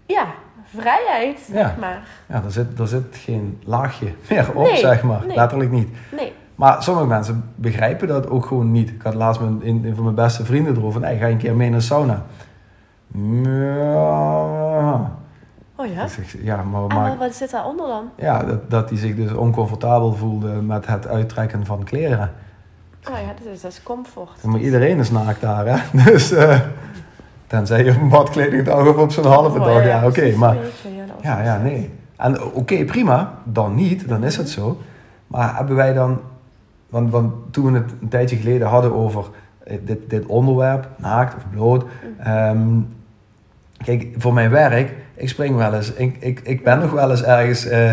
ja, 0.07 0.27
vrijheid, 0.65 1.49
Ja. 1.53 1.75
maar. 1.81 2.07
Ja, 2.29 2.43
er 2.45 2.53
zit, 2.53 2.79
er 2.79 2.89
zit 2.89 3.17
geen 3.17 3.61
laagje 3.65 4.13
meer 4.31 4.49
op, 4.55 4.63
Nee, 4.63 4.77
zeg 4.77 5.03
maar. 5.03 5.27
nee. 5.27 5.37
Letterlijk 5.37 5.71
niet. 5.71 5.89
Nee, 6.17 6.33
Maar 6.55 6.83
sommige 6.83 7.07
mensen 7.07 7.53
begrijpen 7.55 8.09
dat 8.09 8.29
ook 8.29 8.47
gewoon 8.47 8.71
niet. 8.73 8.91
Ik 8.91 9.03
had 9.03 9.15
laatst 9.15 9.41
met 9.41 9.51
een, 9.63 9.85
een 9.85 9.95
van 9.95 10.05
mijn 10.05 10.17
beste 10.17 10.45
vrienden 10.45 10.77
erover. 10.77 11.01
Nee, 11.01 11.19
ga 11.19 11.27
je 11.27 11.33
een 11.33 11.39
keer 11.39 11.55
mee 11.57 11.71
naar 11.71 11.79
de 11.79 11.85
sauna? 11.85 12.23
Ja. 13.43 15.11
Oh 15.77 15.87
ja. 15.87 16.05
Ik 16.05 16.37
ja, 16.43 16.63
maar, 16.63 16.83
En 16.83 16.87
maar 16.97 17.09
wat, 17.09 17.19
wat 17.19 17.35
zit 17.35 17.51
daaronder 17.51 17.87
dan? 17.87 18.11
ja, 18.17 18.43
dat, 18.43 18.71
dat 18.71 18.89
hij 18.89 18.99
zich 18.99 19.15
dus 19.17 19.33
oncomfortabel 19.33 20.13
voelde 20.15 20.49
met 20.49 20.87
het 20.87 21.07
uittrekken 21.07 21.67
van 21.67 21.85
kleren. 21.85 22.33
Oh 23.11 23.15
ja, 23.19 23.33
dat 23.43 23.53
is, 23.53 23.61
dat 23.61 23.71
is 23.71 23.83
comfort. 23.83 24.43
Maar 24.43 24.61
iedereen 24.61 24.99
is 24.99 25.11
naakt 25.11 25.41
daar, 25.41 25.67
hè. 25.67 25.77
Dus, 26.11 26.33
eh, 26.33 26.61
tenzij 27.47 27.85
je 27.85 27.91
op 27.91 28.01
een 28.01 28.09
badkledingdag 28.09 28.87
of 28.89 28.97
op 28.97 29.13
zo'n 29.13 29.25
halve 29.27 29.59
Oh, 29.59 29.65
dag, 29.65 29.85
ja, 29.85 30.07
oké. 30.07 30.37
maar 30.37 30.57
ja, 31.23 31.43
Ja, 31.43 31.59
nee. 31.59 31.91
En 32.17 32.43
oké, 32.43 32.85
prima. 32.85 33.35
Dan 33.45 33.75
niet, 33.75 34.09
dan 34.09 34.25
is 34.25 34.37
het 34.37 34.49
zo. 34.51 34.79
Maar 35.27 35.57
hebben 35.57 35.77
wij 35.77 35.93
dan... 35.93 36.21
Want, 36.89 37.11
want 37.11 37.33
toen 37.51 37.73
we 37.73 37.79
het 37.79 37.93
een 38.01 38.09
tijdje 38.09 38.37
geleden 38.37 38.67
hadden 38.69 38.95
over 38.95 39.25
eh, 39.65 39.79
dit, 39.85 40.11
dit 40.11 40.27
onderwerp, 40.27 40.89
naakt 40.97 41.35
of 41.37 41.43
bloot. 41.51 41.85
ehm, 42.19 42.81
kijk, 43.85 44.15
voor 44.19 44.33
mijn 44.35 44.51
werk, 44.51 44.95
ik 45.15 45.29
spring 45.29 45.57
wel 45.57 45.75
eens... 45.75 45.93
Ik, 45.93 46.17
ik, 46.21 46.41
ik 46.41 46.65
ben 46.65 46.79
nog 46.79 46.91
wel 46.91 47.11
eens 47.11 47.23
ergens 47.23 47.67
eh, 47.67 47.93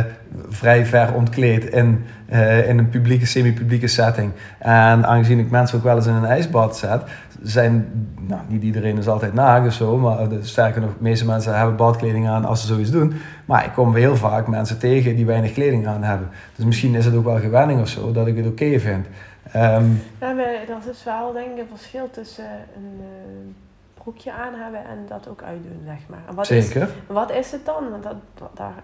vrij 0.49 0.85
ver 0.85 1.13
ontkleed 1.13 1.65
in, 1.65 2.05
eh, 2.25 2.69
in 2.69 2.77
een 2.77 2.89
publieke, 2.89 3.25
semi-publieke 3.25 3.87
setting. 3.87 4.31
En 4.59 5.05
aangezien 5.05 5.39
ik 5.39 5.49
mensen 5.49 5.77
ook 5.77 5.83
wel 5.83 5.95
eens 5.95 6.05
in 6.05 6.13
een 6.13 6.25
ijsbad 6.25 6.77
zet... 6.77 7.01
Zijn, 7.43 7.87
nou, 8.27 8.41
niet 8.47 8.63
iedereen 8.63 8.97
is 8.97 9.07
altijd 9.07 9.33
naakt 9.33 9.67
of 9.67 9.73
zo, 9.73 9.97
maar 9.97 10.19
eh, 10.19 10.27
sterker 10.41 10.81
nog, 10.81 10.89
de 10.89 11.03
meeste 11.03 11.25
mensen 11.25 11.57
hebben 11.57 11.75
badkleding 11.75 12.27
aan 12.27 12.45
als 12.45 12.61
ze 12.61 12.67
zoiets 12.67 12.91
doen. 12.91 13.13
Maar 13.45 13.65
ik 13.65 13.71
kom 13.71 13.95
heel 13.95 14.15
vaak 14.15 14.47
mensen 14.47 14.79
tegen 14.79 15.15
die 15.15 15.25
weinig 15.25 15.53
kleding 15.53 15.87
aan 15.87 16.03
hebben. 16.03 16.29
Dus 16.55 16.65
misschien 16.65 16.95
is 16.95 17.05
het 17.05 17.15
ook 17.15 17.25
wel 17.25 17.39
gewenning 17.39 17.81
of 17.81 17.87
zo, 17.87 18.11
dat 18.11 18.27
ik 18.27 18.37
het 18.37 18.47
oké 18.47 18.79
vind. 18.79 19.07
Ehm, 19.51 19.85
Ja, 20.19 20.31
maar 20.33 20.45
er 20.45 20.89
is 20.91 21.03
wel 21.03 21.33
denk 21.33 21.51
ik 21.51 21.57
een 21.57 21.77
verschil 21.77 22.09
tussen 22.11 22.49
een 22.75 23.55
broekje 24.03 24.31
aan 24.31 24.53
hebben 24.53 24.85
en 24.85 24.97
dat 25.07 25.27
ook 25.27 25.41
uitdoen, 25.43 25.81
zeg 25.85 25.99
maar. 26.07 26.19
En 26.29 26.35
wat 26.35 26.49
Is, 26.49 26.65
zeker. 26.67 26.89
wat 27.07 27.31
is 27.31 27.51
het 27.51 27.65
dan? 27.65 27.89
Want 27.89 28.03
dat, 28.03 28.15
dat, 28.33 28.49
daar, 28.57 28.83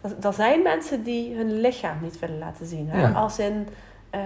dat, 0.00 0.24
er 0.24 0.32
zijn 0.32 0.62
mensen 0.62 1.02
die 1.02 1.36
hun 1.36 1.60
lichaam 1.60 1.96
niet 2.02 2.18
willen 2.18 2.38
laten 2.38 2.66
zien. 2.66 2.88
Hè? 2.90 3.00
Ja. 3.00 3.10
Als 3.12 3.38
in 3.38 3.68
eh, 4.10 4.20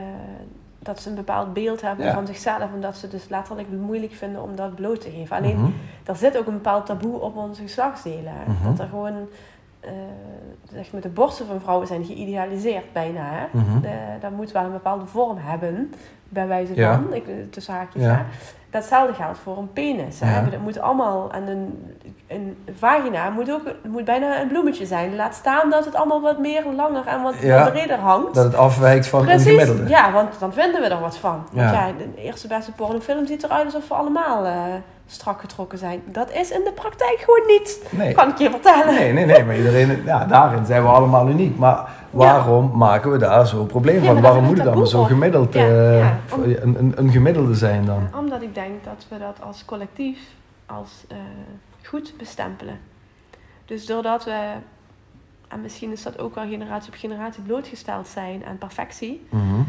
dat 0.79 1.01
ze 1.01 1.09
een 1.09 1.15
bepaald 1.15 1.53
beeld 1.53 1.81
hebben 1.81 2.05
Ja. 2.07 2.13
van 2.15 2.27
zichzelf 2.27 2.73
en 2.75 2.81
dat 2.81 2.97
ze 2.97 3.09
dus 3.09 3.29
letterlijk 3.29 3.69
moeilijk 3.71 4.13
vinden 4.13 4.43
om 4.43 4.57
dat 4.57 4.75
bloot 4.75 5.01
te 5.01 5.11
geven. 5.11 5.37
Alleen, 5.37 5.57
Mhm. 5.59 5.71
er 6.05 6.17
zit 6.17 6.39
ook 6.39 6.47
een 6.47 6.53
bepaald 6.53 6.87
taboe 6.87 7.21
op 7.21 7.37
onze 7.37 7.63
geslachtsdelen. 7.63 8.33
Mhm. 8.47 8.65
Dat 8.65 8.79
er 8.79 8.89
gewoon, 8.89 9.29
eh, 9.81 9.91
zeg 10.73 10.93
maar, 10.93 11.01
de 11.01 11.09
borsten 11.09 11.47
van 11.47 11.61
vrouwen 11.61 11.87
zijn 11.87 12.05
geïdealiseerd 12.05 12.93
bijna. 12.93 13.23
Hè? 13.25 13.47
Mhm. 13.59 13.81
De, 13.81 13.95
dat 14.21 14.31
moet 14.31 14.53
wel 14.53 14.65
een 14.65 14.73
bepaalde 14.73 15.07
vorm 15.07 15.37
hebben, 15.41 15.93
bij 16.29 16.47
wijze 16.47 16.75
Ja. 16.75 16.95
van, 16.95 17.15
ik, 17.15 17.53
tussen 17.53 17.75
haakjes. 17.75 18.03
Ja. 18.03 18.27
Datzelfde 18.71 19.15
geldt 19.15 19.39
voor 19.39 19.59
een 19.59 19.73
penis. 19.73 20.19
Ja. 20.19 20.41
Dat 20.51 20.61
moet 20.61 20.81
allemaal, 20.81 21.31
en 21.33 21.49
een, 21.49 21.95
een 22.27 22.57
vagina 22.79 23.31
moet 23.31 23.53
ook 23.53 23.63
moet 23.83 24.05
bijna 24.05 24.41
een 24.41 24.49
bloemetje 24.49 24.87
zijn. 24.87 25.17
Laat 25.17 25.35
staan 25.35 25.71
dat 25.71 25.85
het 25.85 25.95
allemaal 25.95 26.21
wat 26.21 26.39
meer 26.39 26.65
langer 26.77 27.07
en 27.07 27.23
wat, 27.23 27.35
Ja. 27.41 27.71
breder 27.71 27.99
hangt. 27.99 28.35
Dat 28.35 28.45
het 28.45 28.55
afwijkt 28.55 29.07
van 29.07 29.21
een 29.21 29.27
Precies, 29.27 29.47
gemiddelde. 29.51 29.89
ja, 29.89 30.13
want 30.13 30.39
dan 30.39 30.53
vinden 30.53 30.81
we 30.81 30.89
er 30.89 31.01
wat 31.01 31.17
van. 31.19 31.45
Want 31.53 31.71
Ja. 31.71 31.87
ja, 31.87 31.93
de 31.99 32.23
eerste 32.23 32.47
beste 32.49 32.73
pornofilm 32.73 33.27
ziet 33.27 33.43
eruit 33.43 33.65
alsof 33.65 33.89
we 33.89 33.95
allemaal 33.95 34.45
eh, 34.45 34.53
strak 35.11 35.41
getrokken 35.41 35.79
zijn. 35.79 36.03
Dat 36.07 36.31
is 36.33 36.51
in 36.51 36.65
de 36.65 36.73
praktijk 36.73 37.19
gewoon 37.25 37.47
niet, 37.47 37.83
Nee. 37.91 38.13
kan 38.15 38.29
ik 38.29 38.39
je 38.39 38.51
vertellen. 38.51 38.95
Nee, 38.95 39.13
nee, 39.13 39.27
nee, 39.27 39.45
maar 39.45 39.57
iedereen, 39.57 40.03
ja, 40.05 40.25
daarin 40.25 40.67
zijn 40.67 40.83
we 40.83 40.89
allemaal 40.89 41.29
uniek. 41.29 41.57
Maar 41.59 41.89
waarom 42.11 42.71
maken 42.77 43.11
we 43.11 43.19
daar 43.19 43.47
zo'n 43.47 43.67
probleem 43.67 44.03
Ja, 44.03 44.13
van? 44.13 44.21
Waarom 44.21 44.45
moet 44.45 44.59
het 44.59 44.67
allemaal 44.67 44.87
zo 44.87 45.05
gemiddeld, 45.05 45.55
Ja, 45.55 45.61
eh, 45.69 45.99
een, 46.31 46.77
een, 46.79 46.93
een 46.97 47.11
gemiddelde 47.11 47.55
zijn 47.55 47.85
dan? 47.85 48.09
Omdat 48.19 48.43
ik 48.43 48.55
denk 48.55 48.85
dat 48.85 49.07
we 49.09 49.19
dat 49.19 49.37
als 49.43 49.65
collectief 49.65 50.19
als 50.67 51.05
eh, 51.09 51.17
goed 51.85 52.15
bestempelen. 52.19 52.79
Dus 53.65 53.87
doordat 53.87 54.25
we, 54.25 54.39
en 55.49 55.61
misschien 55.61 55.93
is 55.93 56.03
dat 56.03 56.19
ook 56.19 56.35
wel 56.35 56.45
generatie 56.49 56.93
op 56.93 56.99
generatie 56.99 57.43
blootgesteld 57.43 58.09
zijn 58.09 58.43
aan 58.49 58.59
perfectie. 58.59 59.27
Mhm. 59.31 59.61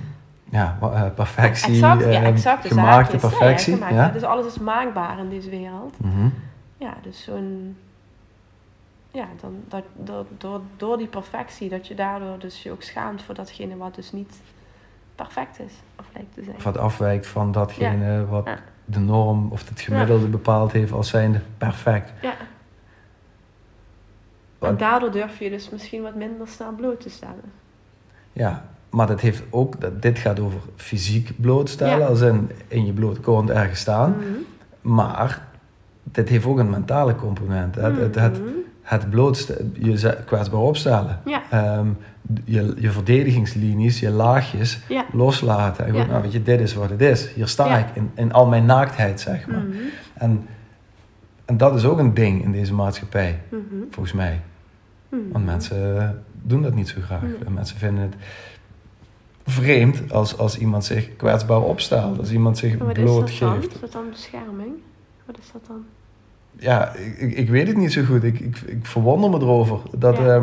Ja, 0.52 0.78
eh, 0.82 1.06
perfectie, 1.16 1.74
exact, 1.74 2.02
ja, 2.02 2.08
eh, 2.10 2.28
exact. 2.28 2.62
Dus 2.64 2.72
gemaakte 2.72 3.20
zaakjes. 3.20 3.38
Perfectie. 3.38 3.74
gemaakt. 3.74 3.94
Ja, 3.94 4.08
Dus 4.10 4.24
alles 4.24 4.46
is 4.46 4.60
maakbaar 4.60 5.20
in 5.20 5.30
deze 5.30 5.50
wereld. 5.50 6.00
Mhm. 6.00 6.30
Ja, 6.78 6.94
dus 7.02 7.24
zo'n. 7.24 7.78
Ja, 9.12 9.26
dan, 9.42 9.56
dat, 9.68 9.84
door, 9.96 10.26
door, 10.38 10.62
door 10.78 10.98
die 10.98 11.08
perfectie, 11.08 11.70
dat 11.70 11.88
je 11.88 11.96
daardoor 11.96 12.40
dus 12.40 12.64
je 12.64 12.72
ook 12.72 12.82
schaamt 12.84 13.22
voor 13.22 13.36
datgene 13.36 13.78
wat 13.78 13.96
dus 13.96 14.12
niet 14.12 14.42
perfect 15.16 15.60
is, 15.60 15.74
of 16.00 16.06
lijkt 16.14 16.34
te 16.34 16.44
zijn. 16.44 16.56
Of 16.56 16.64
wat 16.64 16.78
afwijkt 16.78 17.28
van 17.28 17.52
datgene 17.52 18.26
wat 18.26 18.46
Ja. 18.46 18.58
de 18.86 19.00
norm 19.00 19.48
of 19.52 19.70
het 19.70 19.82
gemiddelde 19.82 20.28
bepaald 20.28 20.72
heeft 20.72 20.92
als 20.92 21.10
zijnde 21.10 21.42
perfect. 21.58 22.12
Ja. 22.22 22.34
Wat- 24.58 24.70
En 24.70 24.78
daardoor 24.78 25.12
durf 25.12 25.40
je 25.40 25.50
dus 25.50 25.70
misschien 25.70 26.02
wat 26.02 26.16
minder 26.16 26.48
snel 26.48 26.72
bloot 26.72 27.02
te 27.02 27.10
stellen. 27.10 27.52
Ja, 28.34 28.66
maar 28.90 29.08
dat 29.08 29.22
heeft 29.22 29.44
ook, 29.50 29.82
dat, 29.82 30.02
dit 30.02 30.20
gaat 30.20 30.40
over 30.40 30.60
fysiek 30.76 31.32
blootstellen, 31.36 32.00
Ja. 32.00 32.06
als 32.06 32.22
in, 32.22 32.50
in 32.68 32.86
je 32.86 32.94
blote 32.94 33.20
kont 33.20 33.50
ergens 33.50 33.80
staan. 33.80 34.10
Mhm. 34.18 34.28
Maar 34.96 35.48
dit 36.04 36.30
heeft 36.30 36.46
ook 36.46 36.60
een 36.60 36.70
mentale 36.70 37.16
component. 37.16 37.76
Het, 37.76 37.98
het, 37.98 38.16
het, 38.16 38.40
Mhm. 38.40 38.50
het 38.82 39.10
blootstellen, 39.10 39.76
je 39.80 40.18
kwetsbaar 40.26 40.60
opstellen. 40.62 41.20
Ja, 41.26 41.42
Ehm, 41.50 41.88
je, 42.44 42.74
je 42.78 42.92
verdedigingslinies, 42.92 44.00
je 44.00 44.10
laagjes 44.10 44.80
ja. 44.88 45.06
loslaten. 45.14 45.86
En 45.86 45.94
Ja. 45.94 46.06
nou 46.06 46.22
weet 46.22 46.32
je, 46.32 46.44
dit 46.44 46.60
is 46.60 46.74
wat 46.74 46.90
het 46.90 47.02
is. 47.02 47.34
Hier 47.34 47.48
sta 47.48 47.78
ik 47.78 47.86
in, 47.94 48.12
in 48.16 48.34
al 48.34 48.48
mijn 48.48 48.66
naaktheid, 48.66 49.20
zeg 49.20 49.48
maar. 49.48 49.60
Mhm. 49.64 49.78
En, 50.14 50.48
en 51.46 51.58
dat 51.58 51.76
is 51.76 51.86
ook 51.86 52.00
een 52.00 52.14
ding 52.14 52.44
in 52.44 52.52
deze 52.52 52.74
maatschappij, 52.74 53.40
volgens 53.90 54.14
mij. 54.14 54.40
Want 55.32 55.46
mensen 55.46 56.24
doen 56.42 56.62
dat 56.62 56.74
niet 56.74 56.90
zo 56.90 57.02
graag. 57.02 57.22
Mensen 57.50 57.78
vinden 57.78 58.04
het... 58.04 58.14
vreemd 59.50 60.12
als, 60.12 60.38
als 60.38 60.58
iemand 60.58 60.86
zich 60.86 61.16
kwetsbaar 61.16 61.62
opstelt. 61.62 62.20
Als 62.20 62.32
iemand 62.32 62.58
zich 62.58 62.78
Maar 62.78 62.88
wat 62.88 62.98
is 62.98 63.04
dat 63.04 63.14
dan? 63.14 63.16
blootgeeft. 63.28 63.74
Is 63.74 63.80
dat 63.80 63.92
dan 63.92 64.10
bescherming? 64.10 64.72
Wat 65.26 65.38
is 65.38 65.52
dat 65.52 65.66
dan? 65.68 65.86
Ja, 66.58 66.94
ik, 66.96 67.32
ik 67.38 67.50
weet 67.50 67.68
het 67.68 67.78
niet 67.78 67.94
zo 67.94 68.04
goed. 68.04 68.24
Ik, 68.24 68.40
ik, 68.40 68.58
ik 68.58 68.86
verwonder 68.86 69.30
me 69.30 69.38
erover. 69.40 69.80
Dat, 69.98 70.18
Ja. 70.18 70.24
ja. 70.26 70.42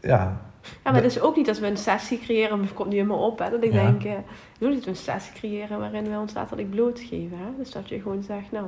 ja, 0.00 0.40
Ja, 0.84 0.90
maar 0.92 0.94
het 0.94 1.04
is 1.04 1.20
ook 1.20 1.36
niet 1.36 1.46
dat 1.46 1.58
we 1.58 1.66
een 1.66 1.76
sessie 1.76 2.18
creëren, 2.18 2.56
maar 2.58 2.66
het 2.66 2.74
komt 2.76 2.88
nu 2.88 2.94
helemaal 2.96 3.26
op, 3.26 3.38
hè, 3.38 3.50
dat 3.50 3.64
ik 3.64 3.72
Ja. 3.72 3.82
denk, 3.84 4.04
eh, 4.04 4.12
het 4.12 4.24
is 4.60 4.66
ook 4.66 4.74
niet 4.74 4.86
een 4.86 4.96
sessie 4.96 5.32
creëren 5.34 5.78
waarin 5.78 6.04
we 6.10 6.16
ons 6.18 6.32
letterlijk 6.34 6.70
blootgeven. 6.70 7.38
Hè? 7.38 7.46
Dus 7.58 7.70
dat 7.70 7.88
je 7.88 8.00
gewoon 8.00 8.22
zegt, 8.22 8.52
nou, 8.52 8.66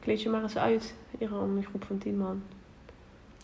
kleed 0.00 0.22
je 0.22 0.28
maar 0.28 0.42
eens 0.42 0.56
uit, 0.56 0.94
hier 1.18 1.28
aan 1.32 1.56
een 1.56 1.64
groep 1.68 1.84
van 1.84 1.98
tien 1.98 2.18
man. 2.18 2.42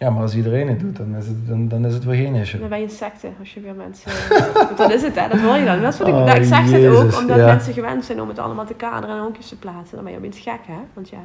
Ja, 0.01 0.11
maar 0.11 0.23
als 0.23 0.35
iedereen 0.35 0.69
het 0.69 0.81
doet, 0.81 0.97
dan 0.97 1.17
is 1.17 1.27
het, 1.27 1.47
dan, 1.49 1.69
dan 1.69 1.85
is 1.87 1.95
het 1.95 2.05
weer 2.05 2.15
geen 2.15 2.35
issue. 2.35 2.61
Dan 2.61 2.69
ben 2.69 2.79
je 2.79 2.85
een 2.85 2.91
secte, 2.91 3.29
als 3.39 3.55
je 3.55 3.61
weer 3.61 3.75
mensen... 3.75 4.11
Dat 4.77 4.91
is 4.93 5.03
het, 5.03 5.21
hè, 5.21 5.29
dat 5.29 5.41
hoor 5.41 5.57
je 5.57 5.65
dan. 5.65 5.83
Dat 5.83 5.93
is 5.93 5.99
wat 5.99 6.09
ik, 6.09 6.15
Oh, 6.15 6.25
nou, 6.25 6.39
ik 6.39 6.45
zeg 6.45 6.71
het 6.71 6.87
ook, 6.87 7.19
omdat 7.21 7.37
ja. 7.37 7.47
mensen 7.47 7.73
gewend 7.73 8.05
zijn 8.05 8.21
om 8.21 8.29
het 8.29 8.39
allemaal 8.39 8.65
te 8.67 8.75
kaderen 8.75 9.17
en 9.17 9.23
hokjes 9.23 9.49
te 9.49 9.57
plaatsen. 9.59 9.95
Dan 9.95 10.05
ben 10.05 10.13
je 10.13 10.19
opeens 10.19 10.39
gek, 10.39 10.61
hè? 10.67 10.79
Want 10.95 11.09
ja, 11.09 11.19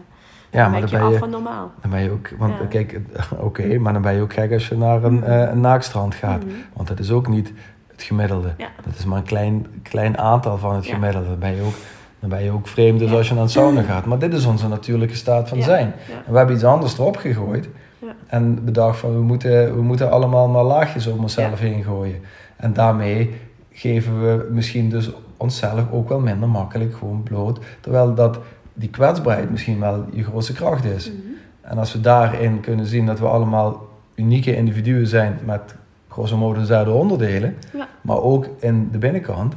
Ja, 0.51 0.62
dan 0.62 0.72
maar 0.72 0.79
dan 0.82 0.89
je 0.89 0.98
ben 0.98 1.05
af 1.05 1.17
van 1.17 1.29
normaal. 1.29 1.72
dan 1.82 1.91
ben 1.91 2.01
je 2.03 2.12
ook... 2.12 2.29
Want 2.38 2.53
Ja. 2.60 2.65
kijk, 2.65 3.00
oké, 3.48 3.77
maar 3.77 3.94
dan 3.94 4.01
ben 4.01 4.13
je 4.15 4.22
ook 4.22 4.34
gek 4.34 4.51
als 4.53 4.67
je 4.67 4.77
naar 4.77 5.03
een, 5.03 5.24
eh, 5.24 5.39
een 5.51 5.60
naakstrand 5.62 6.15
gaat. 6.15 6.44
Mhm. 6.44 6.53
Want 6.74 6.88
dat 6.88 7.00
is 7.00 7.12
ook 7.12 7.27
niet 7.27 7.53
het 7.91 8.03
gemiddelde. 8.03 8.53
Ja. 8.58 8.67
Dat 8.86 8.96
is 8.98 9.05
maar 9.05 9.17
een 9.17 9.24
klein, 9.24 9.65
klein 9.84 10.17
aantal 10.17 10.58
van 10.58 10.75
het 10.75 10.86
gemiddelde. 10.86 11.27
Dan 11.27 11.39
ben 11.39 11.55
je 11.55 11.62
ook, 11.62 11.75
dan 12.20 12.29
ben 12.29 12.44
je 12.44 12.51
ook 12.51 12.67
vreemd 12.67 13.00
dus 13.00 13.12
als 13.12 13.27
je 13.27 13.34
naar 13.34 13.44
een 13.44 13.50
sauna 13.50 13.82
gaat. 13.82 14.05
Maar 14.05 14.20
dit 14.20 14.34
is 14.34 14.46
onze 14.46 14.67
natuurlijke 14.67 15.15
staat 15.15 15.50
van 15.50 15.62
zijn. 15.62 15.94
En 16.25 16.32
we 16.32 16.38
hebben 16.38 16.55
iets 16.55 16.63
anders 16.63 16.98
erop 16.98 17.17
gegooid. 17.17 17.70
Ja. 18.00 18.16
En 18.28 18.64
bedacht 18.64 19.00
van 19.00 19.14
we 19.14 19.22
moeten, 19.22 19.75
we 19.75 19.82
moeten 19.82 20.12
allemaal 20.12 20.48
maar 20.48 20.64
laagjes 20.64 21.08
om 21.08 21.20
onszelf 21.20 21.60
heen 21.60 21.84
gooien. 21.84 22.20
En 22.56 22.74
daarmee 22.74 23.34
geven 23.72 24.22
we 24.22 24.48
misschien 24.52 24.90
dus 24.90 25.12
onszelf 25.38 25.92
ook 25.92 26.10
wel 26.10 26.20
minder 26.20 26.50
makkelijk 26.50 26.96
gewoon 26.96 27.24
bloot. 27.24 27.60
Terwijl 27.82 28.14
dat 28.14 28.40
die 28.74 28.90
kwetsbaarheid 28.90 29.52
misschien 29.52 29.80
wel 29.80 30.06
je 30.12 30.24
grootste 30.24 30.54
kracht 30.54 30.86
is. 30.86 31.12
Mhm. 31.12 31.18
En 31.62 31.78
als 31.78 31.94
we 31.94 32.02
daarin 32.02 32.60
kunnen 32.60 32.86
zien 32.86 33.06
dat 33.06 33.20
we 33.20 33.25
allemaal 33.28 33.88
unieke 34.16 34.56
individuen 34.56 35.08
zijn 35.08 35.40
met 35.46 35.75
grosso 36.08 36.38
modo 36.38 36.60
dezelfde 36.60 36.92
onderdelen, 36.92 37.56
Ja. 37.74 37.88
maar 38.02 38.22
ook 38.22 38.48
in 38.60 38.90
de 38.92 38.98
binnenkant. 38.98 39.54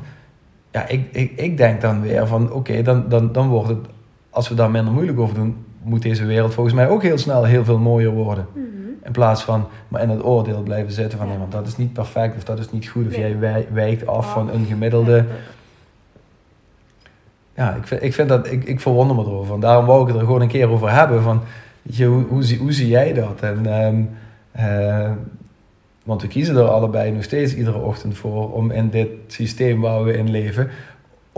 Ja, 0.70 0.88
ik, 0.88 1.08
ik, 1.12 1.32
ik 1.36 1.56
denk 1.56 1.80
dan 1.80 2.00
weer 2.00 2.26
van 2.26 2.52
oké, 2.52 2.82
dan, 2.82 3.08
dan, 3.08 3.32
dan 3.32 3.48
wordt 3.48 3.68
het, 3.68 3.78
als 4.30 4.48
we 4.48 4.54
daar 4.54 4.70
minder 4.70 4.92
moeilijk 4.92 5.18
over 5.18 5.34
doen, 5.34 5.56
moet 5.82 6.02
deze 6.02 6.24
wereld 6.26 6.54
volgens 6.54 6.74
mij 6.74 6.88
ook 6.88 7.02
heel 7.02 7.18
snel 7.18 7.44
heel 7.44 7.64
veel 7.64 7.78
mooier 7.78 8.10
worden. 8.10 8.46
Mhm. 8.52 8.64
In 9.04 9.12
plaats 9.12 9.42
van 9.42 9.66
maar 9.88 10.02
in 10.02 10.08
het 10.10 10.24
oordeel 10.24 10.62
blijven 10.62 10.92
zitten 10.92 11.18
van 11.18 11.26
Ja. 11.26 11.32
nee, 11.32 11.40
want 11.40 11.52
dat 11.52 11.66
is 11.66 11.76
niet 11.76 11.92
perfect 11.92 12.36
of 12.36 12.44
dat 12.44 12.58
is 12.58 12.70
niet 12.70 12.88
goed 12.88 13.06
of 13.06 13.10
Nee. 13.12 13.20
jij 13.20 13.38
wij- 13.38 13.66
wijkt 13.72 14.06
af 14.06 14.32
van 14.32 14.50
een 14.50 14.64
gemiddelde. 14.66 15.24
Ja. 17.54 17.74
Ik 17.74 17.86
vind, 17.86 18.02
ik 18.02 18.14
vind 18.14 18.28
dat, 18.28 18.52
ik, 18.52 18.64
ik 18.64 18.80
verwonder 18.80 19.16
me 19.16 19.22
erover. 19.22 19.54
En 19.54 19.60
daarom 19.60 19.86
wou 19.86 20.00
ik 20.02 20.06
het 20.08 20.16
er 20.16 20.24
gewoon 20.24 20.40
een 20.40 20.48
keer 20.48 20.68
over 20.68 20.92
hebben. 20.92 21.22
Van, 21.22 21.40
weet 21.82 21.96
je, 21.96 22.04
hoe, 22.06 22.24
hoe, 22.28 22.42
zie, 22.42 22.58
hoe 22.58 22.72
zie 22.72 22.88
jij 22.88 23.12
dat? 23.12 23.40
En, 23.40 23.66
ehm, 23.66 24.02
eh, 24.52 25.10
want 26.04 26.22
we 26.22 26.28
kiezen 26.28 26.56
er 26.56 26.68
allebei 26.68 27.10
nog 27.10 27.22
steeds 27.22 27.54
iedere 27.54 27.78
ochtend 27.78 28.16
voor 28.16 28.52
om 28.52 28.70
in 28.70 28.88
dit 28.90 29.08
systeem 29.26 29.80
waar 29.80 30.04
we 30.04 30.12
in 30.16 30.30
leven, 30.30 30.68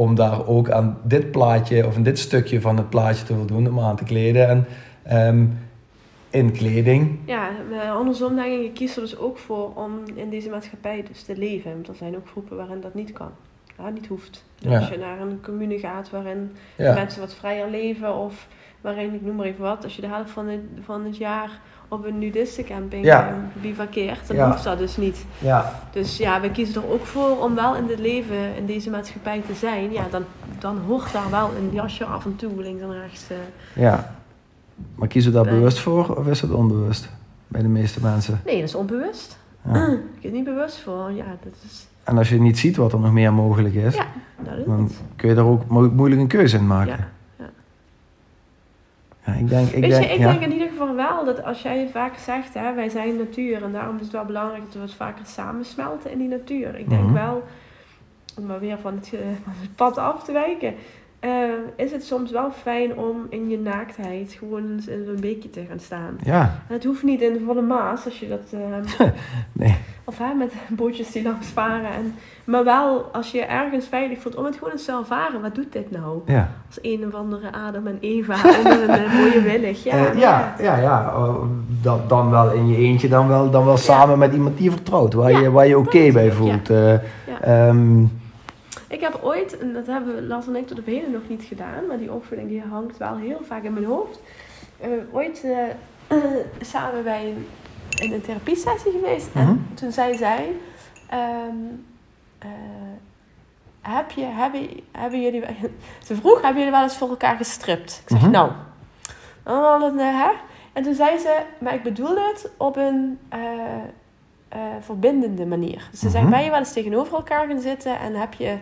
om 0.00 0.14
daar 0.14 0.46
ook 0.46 0.70
aan 0.70 0.98
dit 1.02 1.30
plaatje 1.30 1.86
of 1.86 1.96
in 1.96 2.02
dit 2.02 2.18
stukje 2.18 2.60
van 2.60 2.76
het 2.76 2.90
plaatje 2.90 3.24
te 3.24 3.34
voldoen, 3.34 3.68
om 3.68 3.80
aan 3.80 3.96
te 3.96 4.04
kleden. 4.04 4.48
En 4.48 4.66
ehm, 5.02 5.46
in 6.30 6.52
kleding, 6.52 7.18
Ja, 7.24 7.50
andersom 7.92 8.36
denk 8.36 8.52
ik, 8.52 8.66
ik 8.66 8.74
kies 8.74 8.96
er 8.96 9.02
dus 9.02 9.18
ook 9.18 9.38
voor 9.38 9.74
om 9.74 9.92
in 10.14 10.30
deze 10.30 10.50
maatschappij 10.50 11.04
dus 11.08 11.22
te 11.22 11.36
leven. 11.36 11.72
Want 11.72 11.88
er 11.88 11.94
zijn 11.94 12.16
ook 12.16 12.28
groepen 12.28 12.56
waarin 12.56 12.80
dat 12.80 12.94
niet 12.94 13.12
kan. 13.12 13.30
Ja, 13.78 13.88
niet 13.88 14.06
hoeft. 14.06 14.44
Dus 14.58 14.70
Ja. 14.70 14.78
Als 14.78 14.88
je 14.88 14.98
naar 14.98 15.20
een 15.20 15.40
commune 15.42 15.78
gaat 15.78 16.10
waarin 16.10 16.52
ja, 16.76 16.94
mensen 16.94 17.20
wat 17.20 17.34
vrijer 17.34 17.70
leven 17.70 18.16
of 18.16 18.48
waarin, 18.80 19.14
ik 19.14 19.22
noem 19.22 19.36
maar 19.36 19.46
even 19.46 19.62
wat, 19.62 19.84
als 19.84 19.94
je 19.96 20.00
de 20.00 20.08
helft 20.08 20.30
van 20.30 20.48
het, 20.48 20.60
van 20.84 21.04
het 21.04 21.16
jaar 21.16 21.60
op 21.90 22.04
een 22.06 22.18
nudistencamping 22.18 23.04
Ja. 23.04 23.28
eh, 23.28 23.34
bivakkeert, 23.62 24.26
dan 24.26 24.36
Ja. 24.36 24.50
hoeft 24.50 24.64
dat 24.64 24.78
dus 24.78 24.96
niet. 24.96 25.24
ja, 25.38 25.80
Dus 25.92 26.16
ja, 26.16 26.40
we 26.40 26.50
kiezen 26.50 26.82
er 26.82 26.90
ook 26.90 27.06
voor 27.06 27.38
om 27.42 27.54
wel 27.54 27.76
in 27.76 27.86
dit 27.86 27.98
leven, 27.98 28.56
in 28.56 28.66
deze 28.66 28.90
maatschappij 28.90 29.42
te 29.46 29.54
zijn. 29.54 29.92
Ja, 29.92 30.02
dan, 30.10 30.24
dan 30.58 30.78
hoort 30.86 31.12
daar 31.12 31.30
wel 31.30 31.50
een 31.58 31.70
jasje 31.72 32.04
af 32.04 32.24
en 32.24 32.36
toe 32.36 32.62
links 32.62 32.82
en 32.82 32.92
rechts. 33.00 33.24
eh. 33.30 33.36
ja. 33.82 34.14
Maar 34.94 35.08
kiezen 35.08 35.32
we 35.32 35.36
daar 35.42 35.54
bewust 35.54 35.78
voor 35.78 36.16
of 36.16 36.26
is 36.26 36.40
het 36.40 36.50
onbewust 36.50 37.08
bij 37.48 37.62
de 37.62 37.68
meeste 37.68 38.00
mensen? 38.02 38.40
Nee, 38.44 38.54
dat 38.60 38.68
is 38.68 38.74
onbewust. 38.74 39.38
Ja. 39.72 39.86
Ik 40.14 40.20
ben 40.22 40.32
niet 40.32 40.44
bewust 40.44 40.78
voor. 40.78 41.10
Ja, 41.12 41.24
dat 41.42 41.52
is... 41.64 41.86
En 42.04 42.18
als 42.18 42.28
je 42.28 42.40
niet 42.40 42.58
ziet 42.58 42.76
wat 42.76 42.92
er 42.92 42.98
nog 43.00 43.12
meer 43.12 43.32
mogelijk 43.32 43.74
is, 43.74 43.94
Ja, 43.94 44.06
dat 44.38 44.58
is 44.58 44.64
dan 44.64 44.82
het. 44.82 44.92
kun 45.16 45.28
je 45.28 45.34
daar 45.34 45.44
ook 45.44 45.66
mo- 45.68 45.90
moeilijk 45.90 46.20
een 46.20 46.26
keuze 46.26 46.56
in 46.56 46.66
maken. 46.66 47.08
Ja, 49.26 49.32
ik 49.32 49.48
denk, 49.48 49.68
ik 49.68 49.80
Weet 49.80 49.90
denk, 49.90 50.04
je, 50.04 50.10
ik 50.12 50.18
ja. 50.18 50.30
denk 50.30 50.40
in 50.42 50.52
ieder 50.52 50.69
wel 50.94 51.24
dat 51.24 51.44
als 51.44 51.62
jij 51.62 51.88
vaak 51.92 52.16
zegt, 52.16 52.54
hè, 52.54 52.74
wij 52.74 52.88
zijn 52.88 53.16
natuur 53.16 53.62
en 53.62 53.72
daarom 53.72 53.94
is 53.96 54.02
het 54.02 54.10
wel 54.12 54.24
belangrijk 54.24 54.62
dat 54.64 54.72
we 54.72 54.78
wat 54.80 54.94
vaker 54.94 55.26
samensmelten 55.26 56.10
in 56.10 56.18
die 56.18 56.28
natuur. 56.28 56.78
Ik 56.78 56.88
denk 56.88 57.02
Mhm. 57.02 57.12
wel, 57.12 57.42
om 58.38 58.46
maar 58.46 58.60
weer 58.60 58.78
van 58.78 58.94
het, 58.94 59.08
van 59.44 59.52
het 59.60 59.74
pad 59.74 59.98
af 59.98 60.24
te 60.24 60.32
wijken, 60.32 60.74
eh, 61.20 61.30
is 61.76 61.92
het 61.92 62.04
soms 62.04 62.30
wel 62.30 62.50
fijn 62.50 62.96
om 62.96 63.26
in 63.28 63.48
je 63.48 63.58
naaktheid 63.58 64.32
gewoon 64.38 64.70
eens 64.70 64.86
in 64.86 65.04
zo'n 65.04 65.20
beekje 65.20 65.50
te 65.50 65.64
gaan 65.68 65.80
staan. 65.80 66.18
Ja, 66.24 66.40
En 66.68 66.74
het 66.74 66.84
hoeft 66.84 67.02
niet 67.02 67.20
in 67.20 67.32
de 67.32 67.40
volle 67.40 67.62
maas, 67.62 68.04
als 68.04 68.20
je 68.20 68.28
dat... 68.28 68.52
eh, 68.52 69.08
nee. 69.52 69.74
Of 70.10 70.18
hè, 70.18 70.34
met 70.34 70.52
bootjes 70.80 71.10
die 71.12 71.22
langs 71.22 71.46
varen. 71.46 71.90
En, 71.92 72.14
maar 72.44 72.64
wel 72.64 73.02
als 73.12 73.30
je 73.30 73.38
je 73.38 73.44
ergens 73.44 73.86
veilig 73.86 74.18
voelt 74.20 74.36
om 74.36 74.44
het 74.44 74.56
gewoon 74.56 74.72
eens 74.72 74.84
te 74.84 74.92
ervaren. 74.92 75.40
Wat 75.40 75.54
doet 75.54 75.72
dit 75.72 75.90
nou? 75.90 76.20
Ja. 76.26 76.48
Als 76.66 76.78
een 76.82 77.06
of 77.06 77.14
andere 77.14 77.52
Adam 77.52 77.86
en 77.86 77.98
Eva 78.00 78.34
onder 78.58 78.82
een 78.82 79.04
eh, 79.04 79.14
mooie 79.18 79.42
willig. 79.42 79.84
Ja, 79.84 79.92
Eh, 80.06 80.18
ja, 80.18 80.54
ja, 80.58 80.76
ja. 80.76 81.12
Oh, 81.16 81.42
dan, 81.82 82.00
dan 82.08 82.30
wel 82.30 82.50
in 82.52 82.68
je 82.68 82.76
eentje, 82.76 83.08
dan 83.08 83.28
wel, 83.28 83.50
dan 83.50 83.64
wel 83.64 83.76
samen 83.76 84.18
met 84.18 84.32
iemand 84.32 84.56
die 84.56 84.64
je 84.64 84.70
vertrouwt, 84.70 85.12
waar 85.14 85.30
Ja, 85.30 85.38
je, 85.40 85.50
waar 85.50 85.66
je 85.66 85.78
oké 85.78 86.12
bij 86.12 86.24
ja. 86.24 86.32
voelt. 86.32 86.70
Eh, 86.70 86.92
Ja. 87.26 87.40
ehm, 87.40 88.02
Ik 88.88 89.00
heb 89.00 89.18
ooit, 89.22 89.58
en 89.58 89.72
dat 89.72 89.86
hebben 89.86 90.26
Lars 90.26 90.46
en 90.46 90.56
ik 90.56 90.66
tot 90.66 90.78
op 90.78 90.86
heden 90.86 91.10
nog 91.12 91.22
niet 91.28 91.42
gedaan, 91.42 91.86
maar 91.88 91.98
die 91.98 92.12
opvoeding 92.12 92.48
die 92.48 92.62
hangt 92.70 92.96
wel 92.98 93.16
heel 93.16 93.40
vaak 93.46 93.62
in 93.62 93.72
mijn 93.72 93.84
hoofd. 93.84 94.20
Ooit 95.12 95.46
samen 96.60 97.04
bij 97.04 97.24
een, 97.24 97.46
in 98.00 98.12
een 98.12 98.20
therapiesessie 98.20 98.92
geweest 98.92 99.34
Mhm. 99.34 99.46
en 99.48 99.66
toen 99.74 99.92
zei 99.92 100.16
zij, 100.16 100.52
ehm, 101.08 101.56
eh, 102.38 102.48
heb 103.80 104.10
je, 104.10 104.24
hebben, 104.24 104.68
hebben 104.92 105.20
jullie, 105.22 105.42
ze 106.06 106.14
vroeg, 106.16 106.42
hebben 106.42 106.58
jullie 106.58 106.70
wel 106.76 106.82
eens 106.82 106.96
voor 106.96 107.08
elkaar 107.08 107.36
gestript? 107.36 108.00
Ik 108.02 108.08
zeg, 108.08 108.20
Mhm. 108.20 108.30
nou, 108.30 108.50
dan 109.44 109.82
een, 109.82 109.98
eh, 109.98 110.22
hè? 110.24 110.30
En 110.72 110.82
toen 110.82 110.94
zei 110.94 111.18
ze, 111.18 111.42
maar 111.58 111.74
ik 111.74 111.82
bedoel 111.82 112.16
het 112.16 112.50
op 112.56 112.76
een 112.76 113.18
eh, 113.28 113.40
verbindende 114.80 115.46
manier. 115.46 115.88
Dus 115.90 116.00
ze 116.00 116.10
zegt, 116.10 116.24
Mhm. 116.24 116.32
ben 116.32 116.42
je 116.44 116.50
wel 116.50 116.58
eens 116.58 116.72
tegenover 116.72 117.14
elkaar 117.14 117.46
gaan 117.48 117.60
zitten 117.60 117.98
en 117.98 118.14
heb 118.14 118.32
je, 118.34 118.56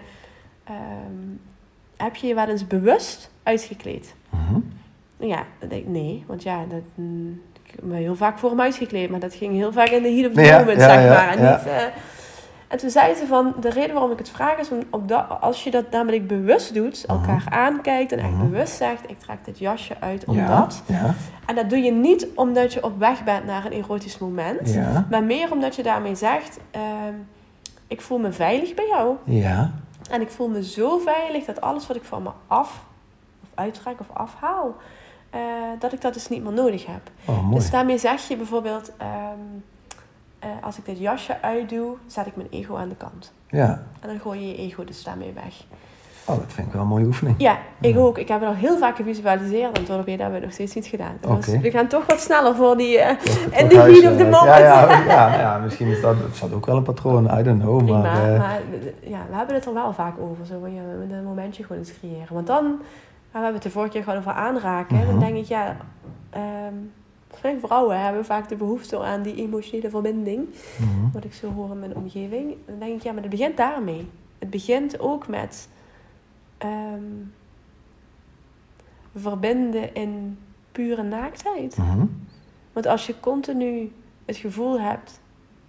ehm, 0.65 1.27
heb 1.97 2.17
je 2.17 2.27
je 2.27 2.35
wel 2.35 2.47
eens 2.49 2.67
bewust 2.67 3.31
uitgekleed? 3.43 4.15
mhm. 4.31 4.61
Ja, 5.27 5.45
dan 5.59 5.69
denk 5.69 5.83
ik, 5.83 5.89
nee, 5.89 6.25
want 6.27 6.43
ja, 6.43 6.65
dat, 6.69 6.83
mm, 6.95 7.43
me 7.83 7.97
heel 7.97 8.17
vaak 8.17 8.39
voor 8.39 8.51
hem 8.51 8.61
uitgekleed, 8.61 9.11
maar 9.11 9.21
dat 9.21 9.35
ging 9.35 9.55
heel 9.55 9.73
vaak 9.73 9.89
in 9.89 10.03
de 10.03 10.11
heat 10.11 10.27
of 10.29 10.35
the 10.35 10.41
Ja, 10.43 10.59
moment, 10.59 10.81
ja, 10.81 10.89
zeg 10.93 11.09
maar. 11.09 11.29
En, 11.29 11.53
niet, 11.53 11.67
eh, 11.67 11.83
en 12.69 12.79
toen 12.79 12.91
zei 12.91 13.15
ze 13.15 13.27
van, 13.27 13.55
de 13.61 13.71
reden 13.71 13.93
waarom 13.93 14.11
ik 14.13 14.19
het 14.19 14.31
vraag 14.31 14.59
is, 14.59 14.69
op 14.91 15.09
dat, 15.09 15.25
als 15.41 15.65
je 15.65 15.71
dat 15.71 15.91
namelijk 15.91 16.27
bewust 16.27 16.75
doet, 16.75 17.05
elkaar 17.07 17.45
aankijkt 17.51 18.13
en 18.13 18.19
echt 18.19 18.39
bewust 18.39 18.77
zegt, 18.77 19.11
ik 19.11 19.19
trek 19.19 19.45
dit 19.45 19.59
jasje 19.59 19.95
uit 20.01 20.25
omdat. 20.25 20.83
ja, 20.87 21.15
En 21.47 21.55
dat 21.55 21.71
doe 21.71 21.79
je 21.79 21.93
niet 21.93 22.27
omdat 22.35 22.73
je 22.73 22.85
op 22.85 22.99
weg 22.99 23.25
bent 23.25 23.45
naar 23.45 23.65
een 23.65 23.73
erotisch 23.73 24.19
moment, 24.19 24.77
maar 25.11 25.23
meer 25.25 25.53
omdat 25.53 25.77
je 25.77 25.83
daarmee 25.83 26.15
zegt, 26.15 26.59
ehm, 26.71 27.15
ik 27.87 28.01
voel 28.01 28.19
me 28.19 28.33
veilig 28.33 28.75
bij 28.75 28.87
jou. 28.89 29.17
ja. 29.25 29.71
En 30.11 30.21
ik 30.21 30.31
voel 30.31 30.49
me 30.49 30.65
zo 30.65 30.99
veilig 30.99 31.45
dat 31.45 31.61
alles 31.61 31.87
wat 31.87 31.97
ik 31.97 32.05
van 32.05 32.23
me 32.23 32.31
af, 32.47 32.85
of 33.43 33.49
uittrek 33.55 34.01
of 34.01 34.07
afhaal, 34.13 34.75
eh, 35.31 35.41
dat 35.79 35.93
ik 35.93 36.01
dat 36.01 36.15
dus 36.15 36.29
niet 36.29 36.43
meer 36.43 36.53
nodig 36.53 36.87
heb. 36.87 37.11
Oh. 37.25 37.53
Dus 37.55 37.71
daarmee 37.71 37.99
zeg 37.99 38.29
je 38.29 38.37
bijvoorbeeld, 38.37 38.93
ehm, 38.97 39.09
eh, 40.39 40.49
als 40.63 40.79
ik 40.79 40.85
dit 40.85 40.99
jasje 40.99 41.37
uitdoe, 41.43 41.95
zet 42.07 42.27
ik 42.27 42.37
mijn 42.37 42.49
ego 42.51 42.77
aan 42.77 42.89
de 42.89 42.97
kant. 42.97 43.33
Ja. 43.49 43.83
En 44.01 44.09
dan 44.09 44.19
gooi 44.21 44.41
je 44.41 44.47
je 44.47 44.57
ego 44.57 44.85
dus 44.85 45.03
daarmee 45.05 45.33
weg. 45.35 45.65
Oh, 46.25 46.37
dat 46.37 46.53
vind 46.53 46.67
ik 46.67 46.73
wel 46.73 46.83
een 46.83 46.89
mooie 46.89 47.05
oefening. 47.05 47.37
Ja, 47.39 47.59
ik 47.81 47.95
Ja. 47.95 48.01
ook. 48.01 48.19
Ik 48.19 48.29
heb 48.29 48.41
het 48.41 48.49
al 48.49 48.55
heel 48.55 48.79
vaak 48.79 48.97
gevisualiseerd 48.97 49.79
en 49.79 49.85
heden 50.05 50.21
hebben 50.21 50.39
we 50.41 50.45
nog 50.45 50.53
steeds 50.55 50.75
niet 50.75 50.87
gedaan. 50.87 51.17
Dus 51.21 51.47
we 51.47 51.71
gaan 51.71 51.87
toch 51.87 52.07
wat 52.07 52.21
sneller 52.21 52.55
voor 52.55 52.77
die... 52.77 52.99
En 52.99 53.17
toch 53.69 53.85
de 53.85 53.93
heat 53.93 54.13
of 54.13 54.17
the 54.17 54.25
moment. 54.25 54.45
Ja, 54.45 54.59
ja, 54.59 55.05
ja, 55.05 55.39
ja, 55.39 55.59
misschien 55.59 55.87
is 55.89 56.01
dat, 56.01 56.17
zat 56.33 56.53
ook 56.53 56.67
wel 56.67 56.77
een 56.77 56.83
patroon, 56.83 57.39
I 57.39 57.43
don't 57.43 57.61
know. 57.61 57.79
prima, 57.85 58.01
Maar, 58.01 58.39
maar 58.39 58.61
ja, 59.01 59.21
we 59.31 59.37
hebben 59.37 59.55
het 59.55 59.67
er 59.67 59.75
wel 59.75 59.93
vaak 59.93 60.15
over. 60.21 60.47
Zo 60.47 60.59
moeten 60.59 61.17
een 61.17 61.25
momentje 61.25 61.63
gewoon 61.63 61.79
eens 61.79 61.99
creëren. 61.99 62.35
Want 62.35 62.47
dan, 62.47 62.81
we 63.39 63.45
hebben 63.45 63.55
het 63.55 63.63
de 63.63 63.71
vorige 63.71 63.93
keer 63.93 64.03
gewoon 64.03 64.19
over 64.19 64.33
aanraken. 64.33 64.97
Mhm. 64.97 65.07
Dan 65.07 65.19
denk 65.19 65.37
ik, 65.37 65.45
ja... 65.45 65.77
Wij 67.43 67.59
vrouwen 67.61 68.01
hebben 68.01 68.25
vaak 68.25 68.49
de 68.49 68.57
behoefte 68.57 68.99
aan 68.99 69.23
die 69.23 69.35
emotionele 69.37 69.91
verbinding. 69.91 70.49
Mhm. 70.79 71.11
Wat 71.13 71.25
ik 71.25 71.35
zo 71.35 71.53
hoor 71.53 71.71
in 71.71 71.79
mijn 71.79 71.97
omgeving. 71.97 72.55
Dan 72.67 72.79
denk 72.79 72.95
ik, 72.97 73.03
ja, 73.03 73.13
maar 73.13 73.21
het 73.23 73.31
begint 73.31 73.57
daarmee. 73.57 74.07
Het 74.39 74.51
begint 74.51 74.99
ook 75.01 75.29
met 75.29 75.69
ehm, 76.59 77.03
verbinden 79.15 79.95
in 79.95 80.39
pure 80.73 81.03
naaktheid. 81.03 81.77
Mhm. 81.77 82.05
Want 82.73 82.87
als 82.87 83.07
je 83.07 83.21
continu 83.21 83.93
het 84.25 84.37
gevoel 84.37 84.81
hebt 84.81 85.21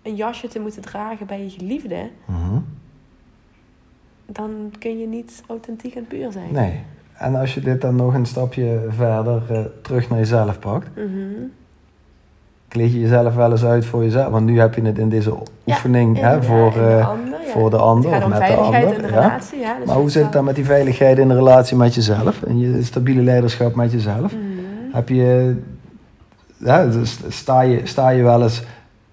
een 0.01 0.15
jasje 0.15 0.47
te 0.47 0.59
moeten 0.59 0.81
dragen 0.81 1.25
bij 1.25 1.43
je 1.43 1.49
geliefde, 1.49 2.09
Mhm. 2.25 2.59
dan 4.25 4.73
kun 4.79 4.99
je 4.99 5.07
niet 5.07 5.43
authentiek 5.47 5.95
en 5.95 6.07
puur 6.07 6.31
zijn. 6.31 6.53
Nee. 6.53 6.81
En 7.19 7.35
als 7.35 7.53
je 7.53 7.61
dit 7.61 7.81
dan 7.81 7.95
nog 7.95 8.13
een 8.13 8.25
stapje 8.25 8.79
verder 8.89 9.41
eh, 9.49 9.59
terug 9.81 10.09
naar 10.09 10.19
jezelf 10.19 10.59
pakt, 10.59 10.87
kleed 12.67 12.91
je 12.91 12.99
jezelf 12.99 13.35
wel 13.35 13.51
eens 13.51 13.65
uit 13.65 13.85
voor 13.85 14.03
jezelf. 14.03 14.29
Want 14.31 14.45
nu 14.45 14.59
heb 14.59 14.73
je 14.75 14.81
het 14.81 14.97
in 14.97 15.09
deze 15.09 15.33
oefening 15.67 16.17
In- 16.17 16.23
hè, 16.23 16.43
voor, 16.43 16.71
de 16.73 16.79
eh, 16.79 17.09
ander, 17.09 17.39
ja. 17.45 17.51
voor 17.51 17.69
de 17.69 17.77
ander 17.77 18.11
Het 18.13 18.23
gaat 18.23 18.23
om 18.23 18.29
met 18.29 18.39
de 18.39 18.45
veiligheid 18.45 18.85
ander. 18.85 18.99
in 18.99 19.01
de 19.01 19.13
relatie. 19.19 19.59
Ja, 19.59 19.77
dus 19.77 19.85
Maar 19.87 19.95
hoe 19.95 20.09
zit 20.09 20.23
het 20.23 20.33
dan 20.33 20.43
met 20.43 20.55
die 20.55 20.65
veiligheid 20.65 21.17
in 21.17 21.27
de 21.27 21.33
relatie 21.35 21.77
met 21.77 21.95
jezelf? 21.95 22.43
En 22.43 22.59
je 22.59 22.83
stabiele 22.83 23.21
leiderschap 23.21 23.75
met 23.75 23.91
jezelf? 23.91 24.33
Mhm. 24.35 24.95
Heb 24.95 25.09
je, 25.09 25.55
ja, 26.57 26.85
dus 26.85 27.19
sta, 27.27 27.61
je, 27.61 27.79
sta 27.83 28.09
je 28.09 28.23
wel 28.23 28.43
eens 28.43 28.63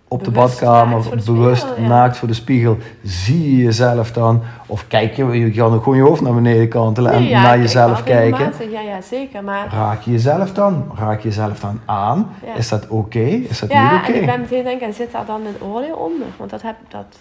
op 0.08 0.24
de 0.24 0.30
badkamer, 0.30 0.94
naakt 0.94 1.06
voor 1.06 1.16
de 1.16 1.32
bewust 1.32 1.62
spiegel, 1.62 1.82
ja. 1.82 1.88
naakt 1.88 2.16
voor 2.16 2.28
de 2.28 2.34
spiegel? 2.34 2.78
Zie 3.02 3.56
je 3.56 3.62
jezelf 3.62 4.12
dan? 4.12 4.42
Of 4.66 4.86
kijk 4.88 5.14
je, 5.14 5.24
je 5.24 5.50
kan 5.50 5.82
gewoon 5.82 5.96
je 5.96 6.02
hoofd 6.02 6.20
naar 6.20 6.34
beneden 6.34 6.68
kantelen 6.68 7.12
en 7.12 7.20
Nee, 7.20 7.28
ja, 7.28 7.42
naar 7.42 7.58
jezelf 7.58 8.02
kijken. 8.02 8.52
Ja, 8.70 8.80
ja, 8.80 9.00
zeker. 9.00 9.44
Maar 9.44 9.68
Raak 9.72 10.00
je 10.00 10.10
jezelf 10.10 10.52
dan? 10.52 10.90
Raak 10.94 11.20
je 11.20 11.28
jezelf 11.28 11.60
dan 11.60 11.80
aan? 11.84 12.28
Ja. 12.44 12.54
Is 12.54 12.68
dat 12.68 12.88
oké? 12.88 13.18
Is 13.20 13.58
dat 13.58 13.70
ja, 13.70 13.92
niet 13.92 14.00
oké? 14.00 14.12
en 14.12 14.20
ik 14.20 14.26
ben 14.26 14.40
meteen 14.40 14.64
denken, 14.64 14.94
zit 14.94 15.12
daar 15.12 15.26
dan 15.26 15.40
een 15.46 15.68
oordeel 15.68 15.96
onder? 15.96 16.26
Want 16.36 16.50
dat 16.50 16.62
heb 16.62 16.76
dat, 16.88 17.18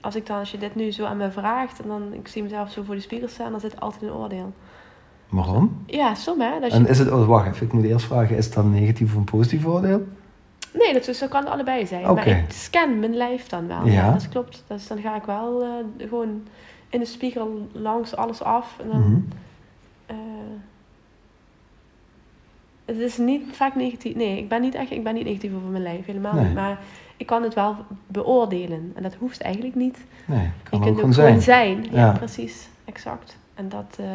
als 0.00 0.16
ik 0.16 0.26
dan, 0.26 0.38
als 0.38 0.50
je 0.50 0.58
dit 0.58 0.74
nu 0.74 0.92
zo 0.92 1.04
aan 1.04 1.16
me 1.16 1.30
vraagt 1.30 1.80
en 1.82 1.88
dan 1.88 2.02
ik 2.12 2.28
zie 2.28 2.42
mezelf 2.42 2.70
zo 2.70 2.82
voor 2.86 2.94
de 2.94 3.00
spiegel 3.00 3.28
staan, 3.28 3.50
dan 3.50 3.60
zit 3.60 3.80
altijd 3.80 4.02
een 4.02 4.12
oordeel. 4.12 4.52
Waarom? 5.28 5.82
Ja, 5.86 6.14
som 6.14 6.40
hè. 6.40 6.60
Dat 6.60 6.70
je, 6.70 6.76
En 6.76 6.88
is 6.88 6.98
het, 6.98 7.10
oh, 7.10 7.26
wacht 7.26 7.46
even, 7.46 7.66
ik 7.66 7.72
moet 7.72 7.84
eerst 7.84 8.06
vragen, 8.06 8.36
is 8.36 8.44
het 8.44 8.54
dan 8.54 8.64
een 8.64 8.80
negatief 8.80 9.10
of 9.10 9.16
een 9.16 9.24
positief 9.24 9.66
oordeel? 9.66 10.06
Nee, 10.72 10.92
dat, 10.92 11.04
dus, 11.04 11.18
dat 11.18 11.28
kan 11.28 11.46
allebei 11.46 11.86
zijn. 11.86 12.14
Maar 12.14 12.26
ik 12.26 12.44
scan 12.48 12.98
mijn 12.98 13.16
lijf 13.16 13.46
dan 13.46 13.66
wel. 13.66 13.86
Ja. 13.86 13.92
Ja, 13.92 14.12
dat 14.12 14.28
klopt. 14.28 14.64
Dus 14.66 14.86
dan 14.86 14.98
ga 15.00 15.16
ik 15.16 15.22
wel 15.24 15.62
eh, 15.62 16.08
gewoon 16.08 16.42
in 16.88 17.00
de 17.00 17.06
spiegel 17.06 17.68
langs 17.72 18.16
alles 18.16 18.42
af. 18.42 18.76
En 18.82 18.88
dan, 18.88 19.00
Mhm. 19.00 19.20
eh, 20.06 20.16
het 22.84 22.96
is 22.98 23.16
niet 23.18 23.42
vaak 23.52 23.74
negatief. 23.74 24.14
Nee, 24.14 24.38
ik 24.38 24.48
ben 24.48 24.60
niet 24.60 24.74
echt 24.74 24.90
ik 24.90 25.04
ben 25.04 25.14
niet 25.14 25.24
negatief 25.24 25.54
over 25.54 25.68
mijn 25.68 25.82
lijf, 25.82 26.06
helemaal 26.06 26.34
Nee. 26.34 26.44
niet. 26.44 26.54
Maar 26.54 26.78
ik 27.16 27.26
kan 27.26 27.42
het 27.42 27.54
wel 27.54 27.76
beoordelen. 28.06 28.92
En 28.94 29.02
dat 29.02 29.14
hoeft 29.14 29.40
eigenlijk 29.40 29.74
niet. 29.74 29.98
Nee, 30.26 30.38
Je 30.42 30.48
kan 30.70 30.78
ook 30.78 30.84
kunt 30.86 31.02
ook 31.02 31.12
zijn. 31.12 31.26
gewoon 31.26 31.42
zijn. 31.42 31.84
Ja, 31.90 31.98
Ja. 32.06 32.12
precies. 32.12 32.68
Exact. 32.84 33.38
En 33.54 33.68
dat... 33.68 33.96
eh 34.00 34.06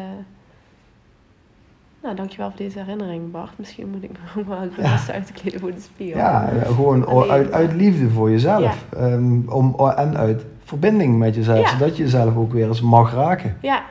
nou, 2.06 2.18
dankjewel 2.18 2.48
voor 2.48 2.58
deze 2.58 2.78
herinnering, 2.78 3.30
Bart. 3.30 3.50
Misschien 3.56 3.90
moet 3.90 4.02
ik 4.02 4.10
me 4.46 4.54
het 4.56 4.76
bewust 4.76 5.10
uit 5.10 5.26
te 5.26 5.32
kleden 5.32 5.60
voor 5.60 5.72
de 5.74 5.80
spiegel. 5.80 6.18
Ja, 6.18 6.48
gewoon 6.64 7.06
Alleen, 7.06 7.30
uit, 7.30 7.52
uit 7.52 7.72
liefde 7.72 8.10
voor 8.10 8.30
jezelf. 8.30 8.84
Ehm, 8.96 9.48
om, 9.48 9.74
en 9.96 10.16
uit 10.16 10.44
verbinding 10.64 11.18
met 11.18 11.34
jezelf, 11.34 11.58
Ja. 11.58 11.68
zodat 11.78 11.96
je 11.96 12.02
jezelf 12.02 12.36
ook 12.36 12.52
weer 12.52 12.66
eens 12.68 12.80
mag 12.80 13.14
raken. 13.14 13.56
Ja, 13.62 13.82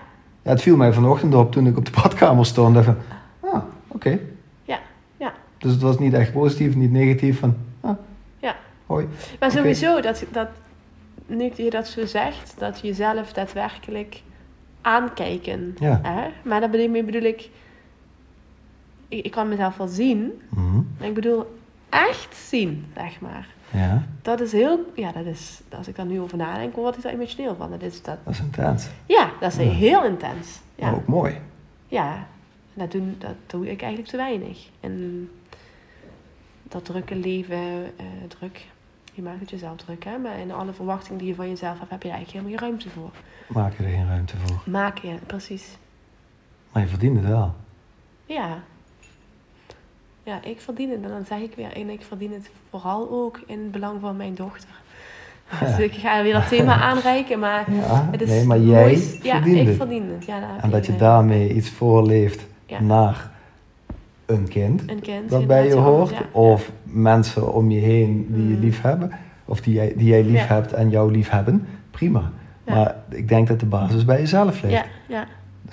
Ja, 0.41 0.49
het 0.51 0.61
viel 0.61 0.75
mij 0.77 0.93
vanochtend 0.93 1.35
op 1.35 1.51
toen 1.51 1.67
ik 1.67 1.77
op 1.77 1.85
de 1.85 1.91
badkamer 2.01 2.45
stond. 2.45 2.73
Dacht 2.73 2.85
van, 2.85 2.97
ah, 3.39 3.63
oké. 3.87 4.19
Ja, 4.63 4.79
ja. 5.17 5.33
Dus 5.57 5.71
het 5.71 5.81
was 5.81 5.99
niet 5.99 6.13
echt 6.13 6.31
positief, 6.33 6.75
niet 6.75 6.91
negatief. 6.91 7.39
Van, 7.39 7.55
ah, 7.81 7.95
Ja. 8.39 8.55
hoi. 8.85 9.07
maar 9.39 9.51
sowieso, 9.51 10.01
dat, 10.01 10.25
dat, 10.31 10.47
nu 11.25 11.51
je 11.55 11.69
dat 11.69 11.87
zo 11.87 12.05
zegt, 12.05 12.55
dat 12.57 12.79
je 12.79 12.87
jezelf 12.87 13.33
daadwerkelijk 13.33 14.21
aankijken. 14.81 15.75
Ja. 15.79 15.99
Hè? 16.03 16.21
Maar 16.49 16.59
daar 16.59 16.69
bedoel, 16.69 17.03
bedoel 17.03 17.21
ik, 17.21 17.49
ik, 19.07 19.25
ik 19.25 19.31
kan 19.31 19.49
mezelf 19.49 19.77
wel 19.77 19.87
zien, 19.87 20.41
maar 20.97 21.07
ik 21.07 21.13
bedoel 21.13 21.59
echt 21.89 22.35
zien, 22.35 22.85
zeg 22.95 23.19
maar. 23.19 23.47
Ja, 23.71 24.03
Dat 24.21 24.39
is 24.39 24.51
heel, 24.51 24.91
ja, 24.95 25.11
dat 25.11 25.25
is, 25.25 25.61
als 25.77 25.87
ik 25.87 25.95
daar 25.95 26.05
nu 26.05 26.19
over 26.19 26.37
nadenk, 26.37 26.75
word 26.75 26.95
ik 26.97 27.01
daar 27.03 27.13
emotioneel 27.13 27.55
van. 27.55 27.69
Dat 27.71 27.81
is 27.81 28.01
dat, 28.01 28.17
dat 28.23 28.33
is 28.33 28.39
intens. 28.39 28.87
ja, 29.05 29.31
dat 29.39 29.51
is 29.51 29.57
Ja. 29.57 29.71
heel 29.71 30.05
intens. 30.05 30.59
Ja, 30.75 30.85
Maar 30.85 30.95
ook 30.95 31.07
mooi. 31.07 31.37
ja. 31.87 32.27
Dat, 32.73 32.91
doen, 32.91 33.15
dat 33.19 33.35
doe 33.47 33.71
ik 33.71 33.81
eigenlijk 33.81 34.11
te 34.11 34.17
weinig. 34.17 34.69
En 34.79 35.29
dat 36.63 36.85
drukke 36.85 37.15
leven, 37.15 37.57
eh, 37.97 38.05
druk, 38.27 38.65
je 39.13 39.21
maakt 39.21 39.39
het 39.39 39.49
jezelf 39.49 39.75
druk, 39.77 40.03
hè. 40.03 40.17
Maar 40.17 40.39
in 40.39 40.51
alle 40.51 40.73
verwachtingen 40.73 41.17
die 41.19 41.27
je 41.27 41.35
van 41.35 41.49
jezelf 41.49 41.79
hebt, 41.79 41.91
heb 41.91 42.01
je 42.03 42.07
daar 42.07 42.17
eigenlijk 42.17 42.45
helemaal 42.45 42.69
geen 42.69 42.77
ruimte 42.79 42.89
voor. 42.89 43.11
Maak 43.61 43.77
je 43.77 43.83
er 43.83 43.89
geen 43.89 44.07
ruimte 44.07 44.37
voor. 44.37 44.61
Maak 44.65 44.97
je, 44.97 45.15
precies. 45.25 45.77
Maar 46.71 46.81
je 46.81 46.87
verdient 46.89 47.17
het 47.17 47.27
wel. 47.27 47.55
Ja. 48.25 48.63
Ja, 50.25 50.39
ik 50.43 50.61
verdien 50.61 50.89
het. 50.89 51.03
En 51.03 51.09
dan 51.09 51.25
zeg 51.27 51.39
ik 51.39 51.53
weer, 51.55 51.71
en 51.75 51.89
ik 51.89 52.01
verdien 52.07 52.33
het 52.33 52.49
vooral 52.69 53.09
ook 53.11 53.41
in 53.45 53.59
het 53.59 53.71
belang 53.71 53.97
van 54.01 54.15
mijn 54.17 54.35
dochter. 54.35 54.69
Dus 55.59 55.79
ik 55.79 55.93
ga 55.93 56.23
weer 56.23 56.33
dat 56.33 56.47
thema 56.47 56.75
aanreiken, 56.91 57.39
maar 57.39 57.71
Ja, 57.73 58.07
het 58.11 58.21
is 58.21 58.29
nee, 58.29 58.45
maar 58.45 58.59
jij 58.59 58.91
Ja, 59.21 59.35
verdient 59.35 59.57
ik 59.59 59.67
het. 59.67 59.75
verdien 59.75 60.09
het. 60.09 60.25
Ja, 60.25 60.39
En 60.61 60.69
dat 60.69 60.85
je 60.85 60.95
daarmee 60.95 61.53
iets 61.53 61.69
voorleeft 61.69 62.45
naar 62.79 63.31
een 64.25 64.47
kind 64.47 64.89
een 64.89 64.99
kind 65.01 65.29
dat 65.29 65.47
bij 65.47 65.67
je 65.67 65.73
hoort. 65.75 66.13
Of 66.31 66.71
mensen 66.83 67.53
om 67.53 67.71
je 67.71 67.79
heen 67.79 68.27
die 68.29 68.47
je 68.47 68.53
Mm. 68.55 68.59
lief 68.61 68.81
hebben. 68.81 69.11
Of 69.45 69.61
die 69.61 69.73
jij, 69.73 69.93
die 69.95 70.07
jij 70.07 70.23
lief 70.23 70.47
hebt 70.47 70.73
en 70.73 70.89
jou 70.89 71.11
lief 71.11 71.29
hebben. 71.29 71.67
Prima. 71.91 72.31
Maar 72.63 72.95
ik 73.09 73.27
denk 73.27 73.47
dat 73.47 73.59
de 73.59 73.65
basis 73.65 74.05
bij 74.05 74.19
jezelf 74.19 74.61
ligt. 74.61 74.73
Ja, 74.73 74.85
ja. 75.07 75.25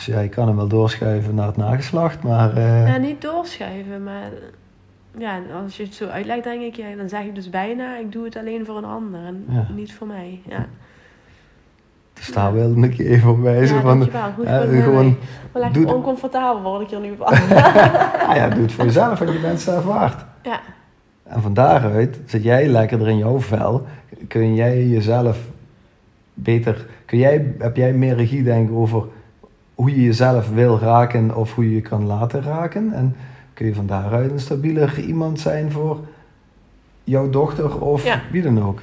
Dus 0.04 0.14
ja, 0.14 0.20
je 0.20 0.28
kan 0.28 0.46
hem 0.46 0.56
wel 0.56 0.68
doorschuiven 0.68 1.34
naar 1.34 1.46
het 1.46 1.56
nageslacht. 1.56 2.22
Maar 2.22 2.56
eh, 2.56 2.86
Ja, 2.86 2.96
niet 2.96 3.22
doorschuiven, 3.22 4.02
maar 4.04 4.30
ja, 5.18 5.40
als 5.64 5.76
je 5.76 5.82
het 5.82 5.94
zo 5.94 6.06
uitlegt, 6.06 6.44
denk 6.44 6.62
ik, 6.62 6.76
ja, 6.76 6.96
dan 6.96 7.08
zeg 7.08 7.22
ik 7.22 7.34
dus 7.34 7.50
bijna, 7.50 7.98
ik 7.98 8.12
doe 8.12 8.24
het 8.24 8.36
alleen 8.36 8.66
voor 8.66 8.76
een 8.76 8.84
ander 8.84 9.20
en 9.24 9.44
Ja. 9.48 9.66
niet 9.74 9.92
voor 9.92 10.06
mij. 10.06 10.40
Ja, 10.48 10.66
dus 12.12 12.32
daar 12.32 12.52
wilde 12.52 12.86
ik 12.86 12.92
je 12.92 13.08
even 13.08 13.30
op 13.30 13.40
wijzen. 13.40 13.76
ja 13.76 13.82
van. 13.82 14.02
Goed 14.34 14.44
eh, 14.44 14.68
mij. 14.68 14.82
gewoon, 14.82 15.16
Wel 15.52 15.72
doe 15.72 15.94
oncomfortabel 15.94 16.62
word 16.62 16.82
ik 16.82 16.88
hier 16.88 17.00
nu 17.00 17.14
van. 17.16 17.26
ah 18.28 18.36
ja, 18.36 18.48
doe 18.48 18.62
het 18.62 18.72
voor 18.72 18.84
jezelf 18.84 19.20
en 19.20 19.32
je 19.32 19.40
bent 19.40 19.60
zelf 19.60 19.84
waard. 19.84 20.24
ja, 20.42 20.60
En 21.22 21.42
van 21.42 21.54
daaruit 21.54 22.20
zit 22.26 22.42
jij 22.42 22.66
lekkerder 22.68 23.08
in 23.08 23.18
jouw 23.18 23.40
vel. 23.40 23.86
Kun 24.28 24.54
jij 24.54 24.86
jezelf 24.86 25.38
beter... 26.34 26.86
Kun 27.04 27.18
jij, 27.18 27.54
heb 27.58 27.76
jij 27.76 27.92
meer 27.92 28.16
regie 28.16 28.42
denken 28.42 28.74
over 28.74 29.04
hoe 29.74 29.90
je 29.90 30.02
jezelf 30.02 30.50
wil 30.50 30.78
raken 30.78 31.36
of 31.36 31.54
hoe 31.54 31.64
je 31.68 31.74
je 31.74 31.80
kan 31.80 32.04
laten 32.06 32.42
raken? 32.42 32.92
En 32.92 33.16
kun 33.54 33.66
je 33.66 33.74
van 33.74 33.86
daaruit 33.86 34.30
een 34.30 34.40
stabieler 34.40 35.00
iemand 35.00 35.40
zijn 35.40 35.70
voor 35.70 36.00
jouw 37.04 37.30
dochter 37.30 37.80
of 37.80 38.04
Ja. 38.04 38.20
wie 38.30 38.42
dan 38.42 38.62
ook? 38.62 38.80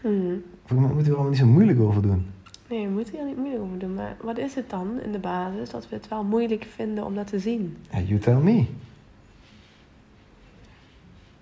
Mhm. 0.00 0.34
We 0.66 0.74
moeten 0.74 1.04
er 1.06 1.12
allemaal 1.12 1.28
niet 1.30 1.38
zo 1.38 1.46
moeilijk 1.46 1.80
over 1.80 2.02
doen. 2.02 2.26
Nee, 2.70 2.86
we 2.86 2.92
moeten 2.92 3.14
hier 3.14 3.24
niet 3.24 3.36
moeilijk 3.36 3.62
over 3.62 3.78
doen. 3.78 3.94
Maar 3.94 4.16
wat 4.22 4.38
is 4.38 4.54
het 4.54 4.70
dan 4.70 5.00
in 5.04 5.12
de 5.12 5.18
basis? 5.18 5.70
Dat 5.70 5.88
we 5.88 5.94
het 5.96 6.08
wel 6.08 6.24
moeilijk 6.24 6.66
vinden 6.74 7.04
om 7.04 7.14
dat 7.14 7.26
te 7.26 7.38
zien. 7.38 7.76
Ja, 7.90 7.98
you 8.00 8.20
tell 8.20 8.34
me. 8.34 8.64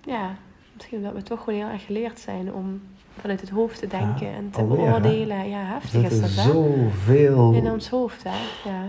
Ja, 0.05 0.35
misschien 0.75 1.01
dat 1.03 1.13
we 1.13 1.21
toch 1.23 1.43
gewoon 1.43 1.59
heel 1.59 1.69
erg 1.69 1.85
geleerd 1.85 2.19
zijn 2.19 2.53
om 2.53 2.81
vanuit 3.19 3.41
het 3.41 3.49
hoofd 3.49 3.79
te 3.79 3.87
denken 3.87 4.27
Ja, 4.27 4.33
en 4.33 4.49
te 4.49 4.59
alweer, 4.59 4.77
hè? 4.77 4.85
beoordelen. 4.85 5.49
Ja, 5.49 5.63
heftig 5.63 6.03
is 6.11 6.21
dat, 6.21 6.29
hè? 6.45 6.51
zoveel... 6.51 7.53
In 7.53 7.71
ons 7.71 7.89
hoofd, 7.89 8.23
hè? 8.23 8.69
Ja. 8.69 8.81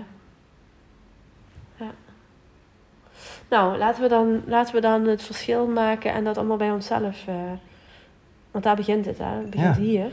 ja. 1.77 1.91
Nou, 3.51 3.79
laten 3.79 4.03
we, 4.03 4.09
dan, 4.09 4.41
laten 4.47 4.75
we 4.75 4.81
dan 4.81 5.05
het 5.07 5.23
verschil 5.23 5.67
maken 5.67 6.13
en 6.13 6.25
dat 6.25 6.39
allemaal 6.39 6.57
bij 6.57 6.71
onszelf. 6.71 7.27
eh, 7.27 7.35
want 8.51 8.65
daar 8.65 8.77
begint 8.77 9.05
het, 9.05 9.19
hè? 9.19 9.25
Het 9.25 9.51
begint 9.51 9.77
Ja. 9.77 9.83
hier. 9.83 10.11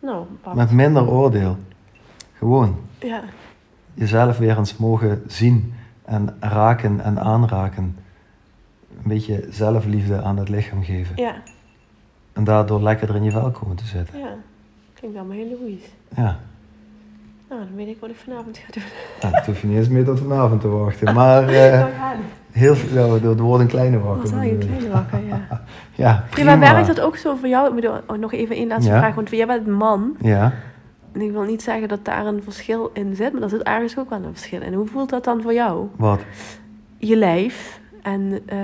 Nou, 0.00 0.26
Bart. 0.42 0.56
Met 0.56 0.70
minder 0.70 1.08
oordeel. 1.10 1.56
Gewoon 2.38 2.76
Ja, 2.98 3.22
jezelf 3.94 4.38
weer 4.38 4.58
eens 4.58 4.76
mogen 4.76 5.22
zien 5.26 5.74
en 6.04 6.36
raken 6.40 7.00
en 7.00 7.18
aanraken. 7.20 7.96
Een 9.02 9.08
beetje 9.08 9.46
zelfliefde 9.50 10.22
aan 10.22 10.36
het 10.36 10.48
lichaam 10.48 10.82
geven. 10.84 11.16
ja, 11.16 11.34
En 12.38 12.44
daardoor 12.44 12.82
lekkerder 12.82 13.16
in 13.16 13.22
je 13.22 13.30
vel 13.30 13.50
komen 13.50 13.76
te 13.76 13.86
zitten. 13.86 14.18
ja. 14.18 14.34
Klinkt 14.94 15.16
allemaal 15.16 15.36
heel 15.36 15.56
logisch. 15.60 15.88
Ja, 16.16 16.36
Nou, 17.48 17.60
dan 17.60 17.74
weet 17.76 17.88
ik 17.88 17.96
wat 18.00 18.10
ik 18.10 18.16
vanavond 18.16 18.58
ga 18.58 18.72
doen. 18.72 18.82
nou, 19.20 19.34
dat 19.34 19.46
hoef 19.46 19.60
je 19.60 19.66
niet 19.66 19.76
eens 19.76 19.88
meer 19.88 20.04
tot 20.04 20.18
vanavond 20.18 20.60
te 20.60 20.68
wachten. 20.68 21.14
Maar 21.14 21.48
eh, 21.48 21.78
Nou, 21.80 21.92
gaan. 21.92 22.16
heel 22.50 22.74
veel, 22.76 23.06
ja, 23.08 23.28
er 23.28 23.36
wordt 23.42 23.62
een 23.62 23.68
kleine 23.68 23.98
wakker. 23.98 24.28
Zal 24.28 24.40
je 24.42 24.52
bedoel 24.54 24.70
ik. 24.72 24.76
kleine 24.78 24.94
wakker, 24.94 25.18
ja. 25.26 25.46
Ja, 25.50 25.60
Ja, 25.94 26.24
prima. 26.30 26.56
maar 26.56 26.72
werkt 26.74 26.86
dat 26.86 27.00
ook 27.00 27.16
zo 27.16 27.34
voor 27.36 27.48
jou? 27.48 27.68
Ik 27.68 27.74
bedoel, 27.74 27.96
oh, 28.06 28.18
nog 28.18 28.32
even 28.32 28.56
één 28.56 28.68
laatste 28.68 28.90
Ja. 28.92 28.98
vraag. 28.98 29.14
Want 29.14 29.30
jij 29.30 29.46
bent 29.46 29.66
een 29.66 29.72
man. 29.74 30.16
Ja, 30.20 30.52
En 31.12 31.20
ik 31.20 31.30
wil 31.32 31.42
niet 31.42 31.62
zeggen 31.62 31.88
dat 31.88 32.04
daar 32.04 32.26
een 32.26 32.42
verschil 32.42 32.90
in 32.92 33.16
zit. 33.16 33.32
Maar 33.32 33.42
er 33.42 33.48
zit 33.48 33.62
ergens 33.62 33.98
ook 33.98 34.10
wel 34.10 34.22
een 34.22 34.32
verschil 34.32 34.60
in. 34.62 34.72
Hoe 34.72 34.86
voelt 34.86 35.10
dat 35.10 35.24
dan 35.24 35.42
voor 35.42 35.52
jou? 35.52 35.86
wat? 35.96 36.20
Je 36.98 37.16
lijf 37.16 37.80
en 38.02 38.40
eh, 38.46 38.58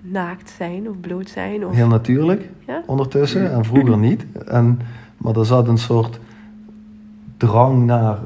naakt 0.00 0.50
zijn 0.56 0.88
of 0.88 1.00
bloot 1.00 1.28
zijn. 1.28 1.66
Of, 1.66 1.74
Heel 1.74 1.86
natuurlijk, 1.88 2.48
Ja? 2.66 2.82
ondertussen, 2.86 3.52
en 3.52 3.64
vroeger 3.64 3.98
niet. 3.98 4.26
En, 4.46 4.78
maar 5.16 5.36
er 5.36 5.46
zat 5.46 5.68
een 5.68 5.78
soort 5.78 6.18
drang 7.36 7.86
naar, 7.86 8.18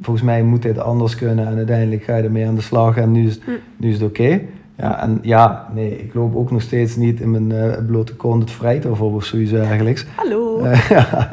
volgens 0.00 0.24
mij 0.26 0.42
moet 0.42 0.62
dit 0.62 0.78
anders 0.78 1.14
kunnen 1.16 1.46
en 1.46 1.56
uiteindelijk 1.56 2.02
ga 2.02 2.16
je 2.16 2.22
ermee 2.22 2.46
aan 2.46 2.54
de 2.54 2.60
slag 2.60 2.96
en 2.96 3.12
nu 3.12 3.26
is, 3.26 3.38
Hm. 3.44 3.50
nu 3.76 3.88
is 3.88 3.94
het 4.00 4.08
oké. 4.08 4.40
Ja, 4.78 5.02
en 5.02 5.18
ja, 5.22 5.68
nee, 5.74 5.98
ik 5.98 6.14
loop 6.14 6.36
ook 6.36 6.50
nog 6.50 6.62
steeds 6.62 6.96
niet 6.96 7.20
in 7.20 7.30
mijn 7.30 7.52
eh, 7.52 7.86
blote 7.86 8.14
kont 8.14 8.42
het 8.42 8.50
vrijter 8.50 8.96
voor 8.96 9.14
of 9.14 9.24
zoiets 9.24 9.50
dergelijks. 9.50 10.06
Hallo. 10.16 10.58
Eh, 10.60 10.88
ja, 10.98 11.28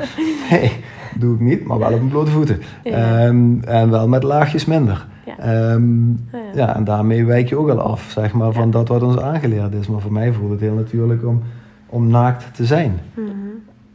nee, 0.52 0.72
doe 1.20 1.34
ik 1.36 1.40
niet, 1.40 1.64
maar 1.66 1.80
wel 1.80 1.88
op 1.92 1.98
mijn 1.98 2.10
blote 2.10 2.32
voeten. 2.32 2.62
Ja. 2.84 2.92
Ehm, 3.26 3.60
en 3.62 3.90
wel 3.90 4.08
met 4.08 4.24
laagjes 4.24 4.66
minder. 4.66 5.06
Ehm, 5.44 6.10
Ja, 6.10 6.16
ja. 6.54 6.76
en 6.76 6.84
daarmee 6.84 7.26
wijk 7.26 7.50
je 7.50 7.58
ook 7.58 7.70
al 7.70 7.80
af, 7.82 8.10
zeg 8.12 8.34
maar, 8.34 8.52
van 8.52 8.66
Ja. 8.66 8.72
dat 8.72 8.88
wat 8.88 9.04
ons 9.04 9.18
aangeleerd 9.20 9.74
is. 9.74 9.88
Maar 9.88 10.02
voor 10.02 10.12
mij 10.14 10.34
voelt 10.34 10.52
het 10.52 10.60
heel 10.60 10.74
natuurlijk 10.74 11.26
om, 11.26 11.42
om 11.86 12.08
naakt 12.08 12.56
te 12.56 12.66
zijn. 12.66 13.00
Mhm. 13.14 13.30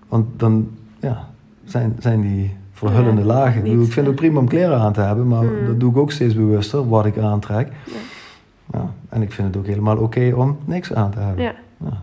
Want 0.09 0.27
dan 0.37 0.69
ja, 1.01 1.29
zijn, 1.65 1.97
zijn 1.99 2.21
die 2.21 2.57
verhullende 2.73 3.21
Ja, 3.21 3.27
lagen. 3.27 3.57
Ik, 3.57 3.63
bedoel, 3.63 3.77
niet, 3.79 3.87
ik 3.87 3.93
vind 3.93 4.07
het 4.07 4.15
eh, 4.17 4.23
ook 4.23 4.27
prima 4.29 4.39
om 4.41 4.49
kleren 4.49 4.79
aan 4.79 4.93
te 4.93 5.01
hebben, 5.01 5.27
maar 5.27 5.45
Mm. 5.45 5.67
dat 5.67 5.81
doe 5.81 5.91
ik 5.91 5.97
ook 5.97 6.13
steeds 6.13 6.35
bewuster, 6.35 6.89
wat 6.89 7.07
ik 7.07 7.19
aantrek. 7.19 7.69
Ja. 7.87 7.93
Ja, 8.79 8.91
en 9.09 9.23
ik 9.23 9.33
vind 9.33 9.49
het 9.49 9.57
ook 9.57 9.67
helemaal 9.67 9.97
oké 9.97 10.33
om 10.37 10.57
niks 10.65 10.93
aan 10.95 11.11
te 11.11 11.19
hebben. 11.19 11.45
Ja. 11.45 11.53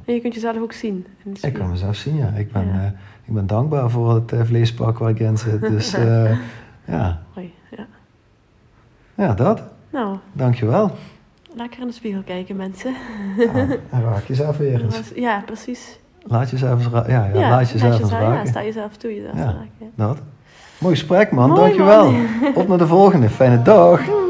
En 0.05 0.13
je 0.13 0.21
kunt 0.21 0.33
jezelf 0.33 0.57
ook 0.61 0.71
zien. 0.73 1.05
Ik 1.41 1.53
kan 1.53 1.69
mezelf 1.69 1.95
zien, 1.95 2.15
ja. 2.15 2.27
Ik 2.37 2.51
ben, 2.51 2.67
Ja. 2.67 2.73
eh, 2.73 2.85
ik 3.23 3.33
ben 3.33 3.47
dankbaar 3.47 3.89
voor 3.89 4.13
het 4.13 4.31
eh, 4.31 4.39
vleespak 4.43 4.97
waar 4.97 5.09
ik 5.09 5.19
in 5.19 5.37
zit. 5.37 5.61
Dus 5.75 5.93
eh, 5.93 6.31
ja. 6.85 7.19
Ja. 9.15 9.33
dat. 9.33 9.61
Nou, 9.89 10.17
Dankjewel. 10.33 10.91
lekker 11.55 11.81
in 11.81 11.87
de 11.87 11.93
spiegel 11.93 12.21
kijken, 12.25 12.55
mensen. 12.55 12.93
Ja, 13.37 13.53
en 13.89 14.03
raak 14.03 14.23
jezelf 14.27 14.57
weer 14.57 14.81
eens. 14.83 15.11
Ja, 15.15 15.41
precies. 15.45 15.99
Laat 16.27 16.49
jezelf 16.49 16.79
eens 16.83 16.87
ra- 16.93 17.05
ja, 17.07 17.29
ja, 17.33 17.49
laat 17.49 17.69
jezelf 17.69 17.99
eens 17.99 18.09
Ja, 18.09 18.19
raken. 18.19 18.47
sta 18.47 18.63
jezelf 18.63 18.95
toe 18.97 19.15
jezelf 19.15 19.35
Ja. 19.37 19.43
raken. 19.45 19.91
Dat. 19.95 20.17
Mooi 20.77 20.95
gesprek, 20.95 21.31
man. 21.31 21.49
Mooi, 21.49 21.61
Dankjewel. 21.61 22.11
man. 22.11 22.25
Op 22.55 22.67
naar 22.67 22.77
de 22.77 22.87
volgende. 22.87 23.29
Fijne 23.29 23.61
dag. 23.61 24.05
Doei. 24.05 24.23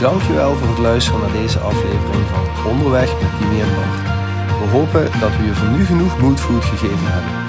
Dankjewel 0.00 0.54
voor 0.54 0.68
het 0.68 0.78
luisteren 0.78 1.20
naar 1.20 1.32
deze 1.32 1.58
aflevering 1.58 2.24
van 2.26 2.70
Onderweg 2.70 3.12
met 3.20 3.30
Dimi 3.38 3.60
en 3.60 3.68
Bart. 3.74 4.02
We 4.60 4.68
hopen 4.78 5.20
dat 5.20 5.36
we 5.36 5.44
je 5.44 5.54
voor 5.54 5.68
nu 5.68 5.84
genoeg 5.84 6.20
moodfood 6.20 6.64
gegeven 6.64 6.98
hebben. 7.12 7.43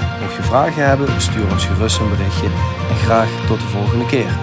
Vragen 0.45 0.88
hebben, 0.88 1.21
stuur 1.21 1.51
ons 1.51 1.65
gerust 1.65 1.99
een 1.99 2.10
berichtje 2.10 2.47
en 2.89 2.95
graag 2.95 3.29
tot 3.47 3.60
de 3.60 3.67
volgende 3.67 4.05
keer. 4.05 4.38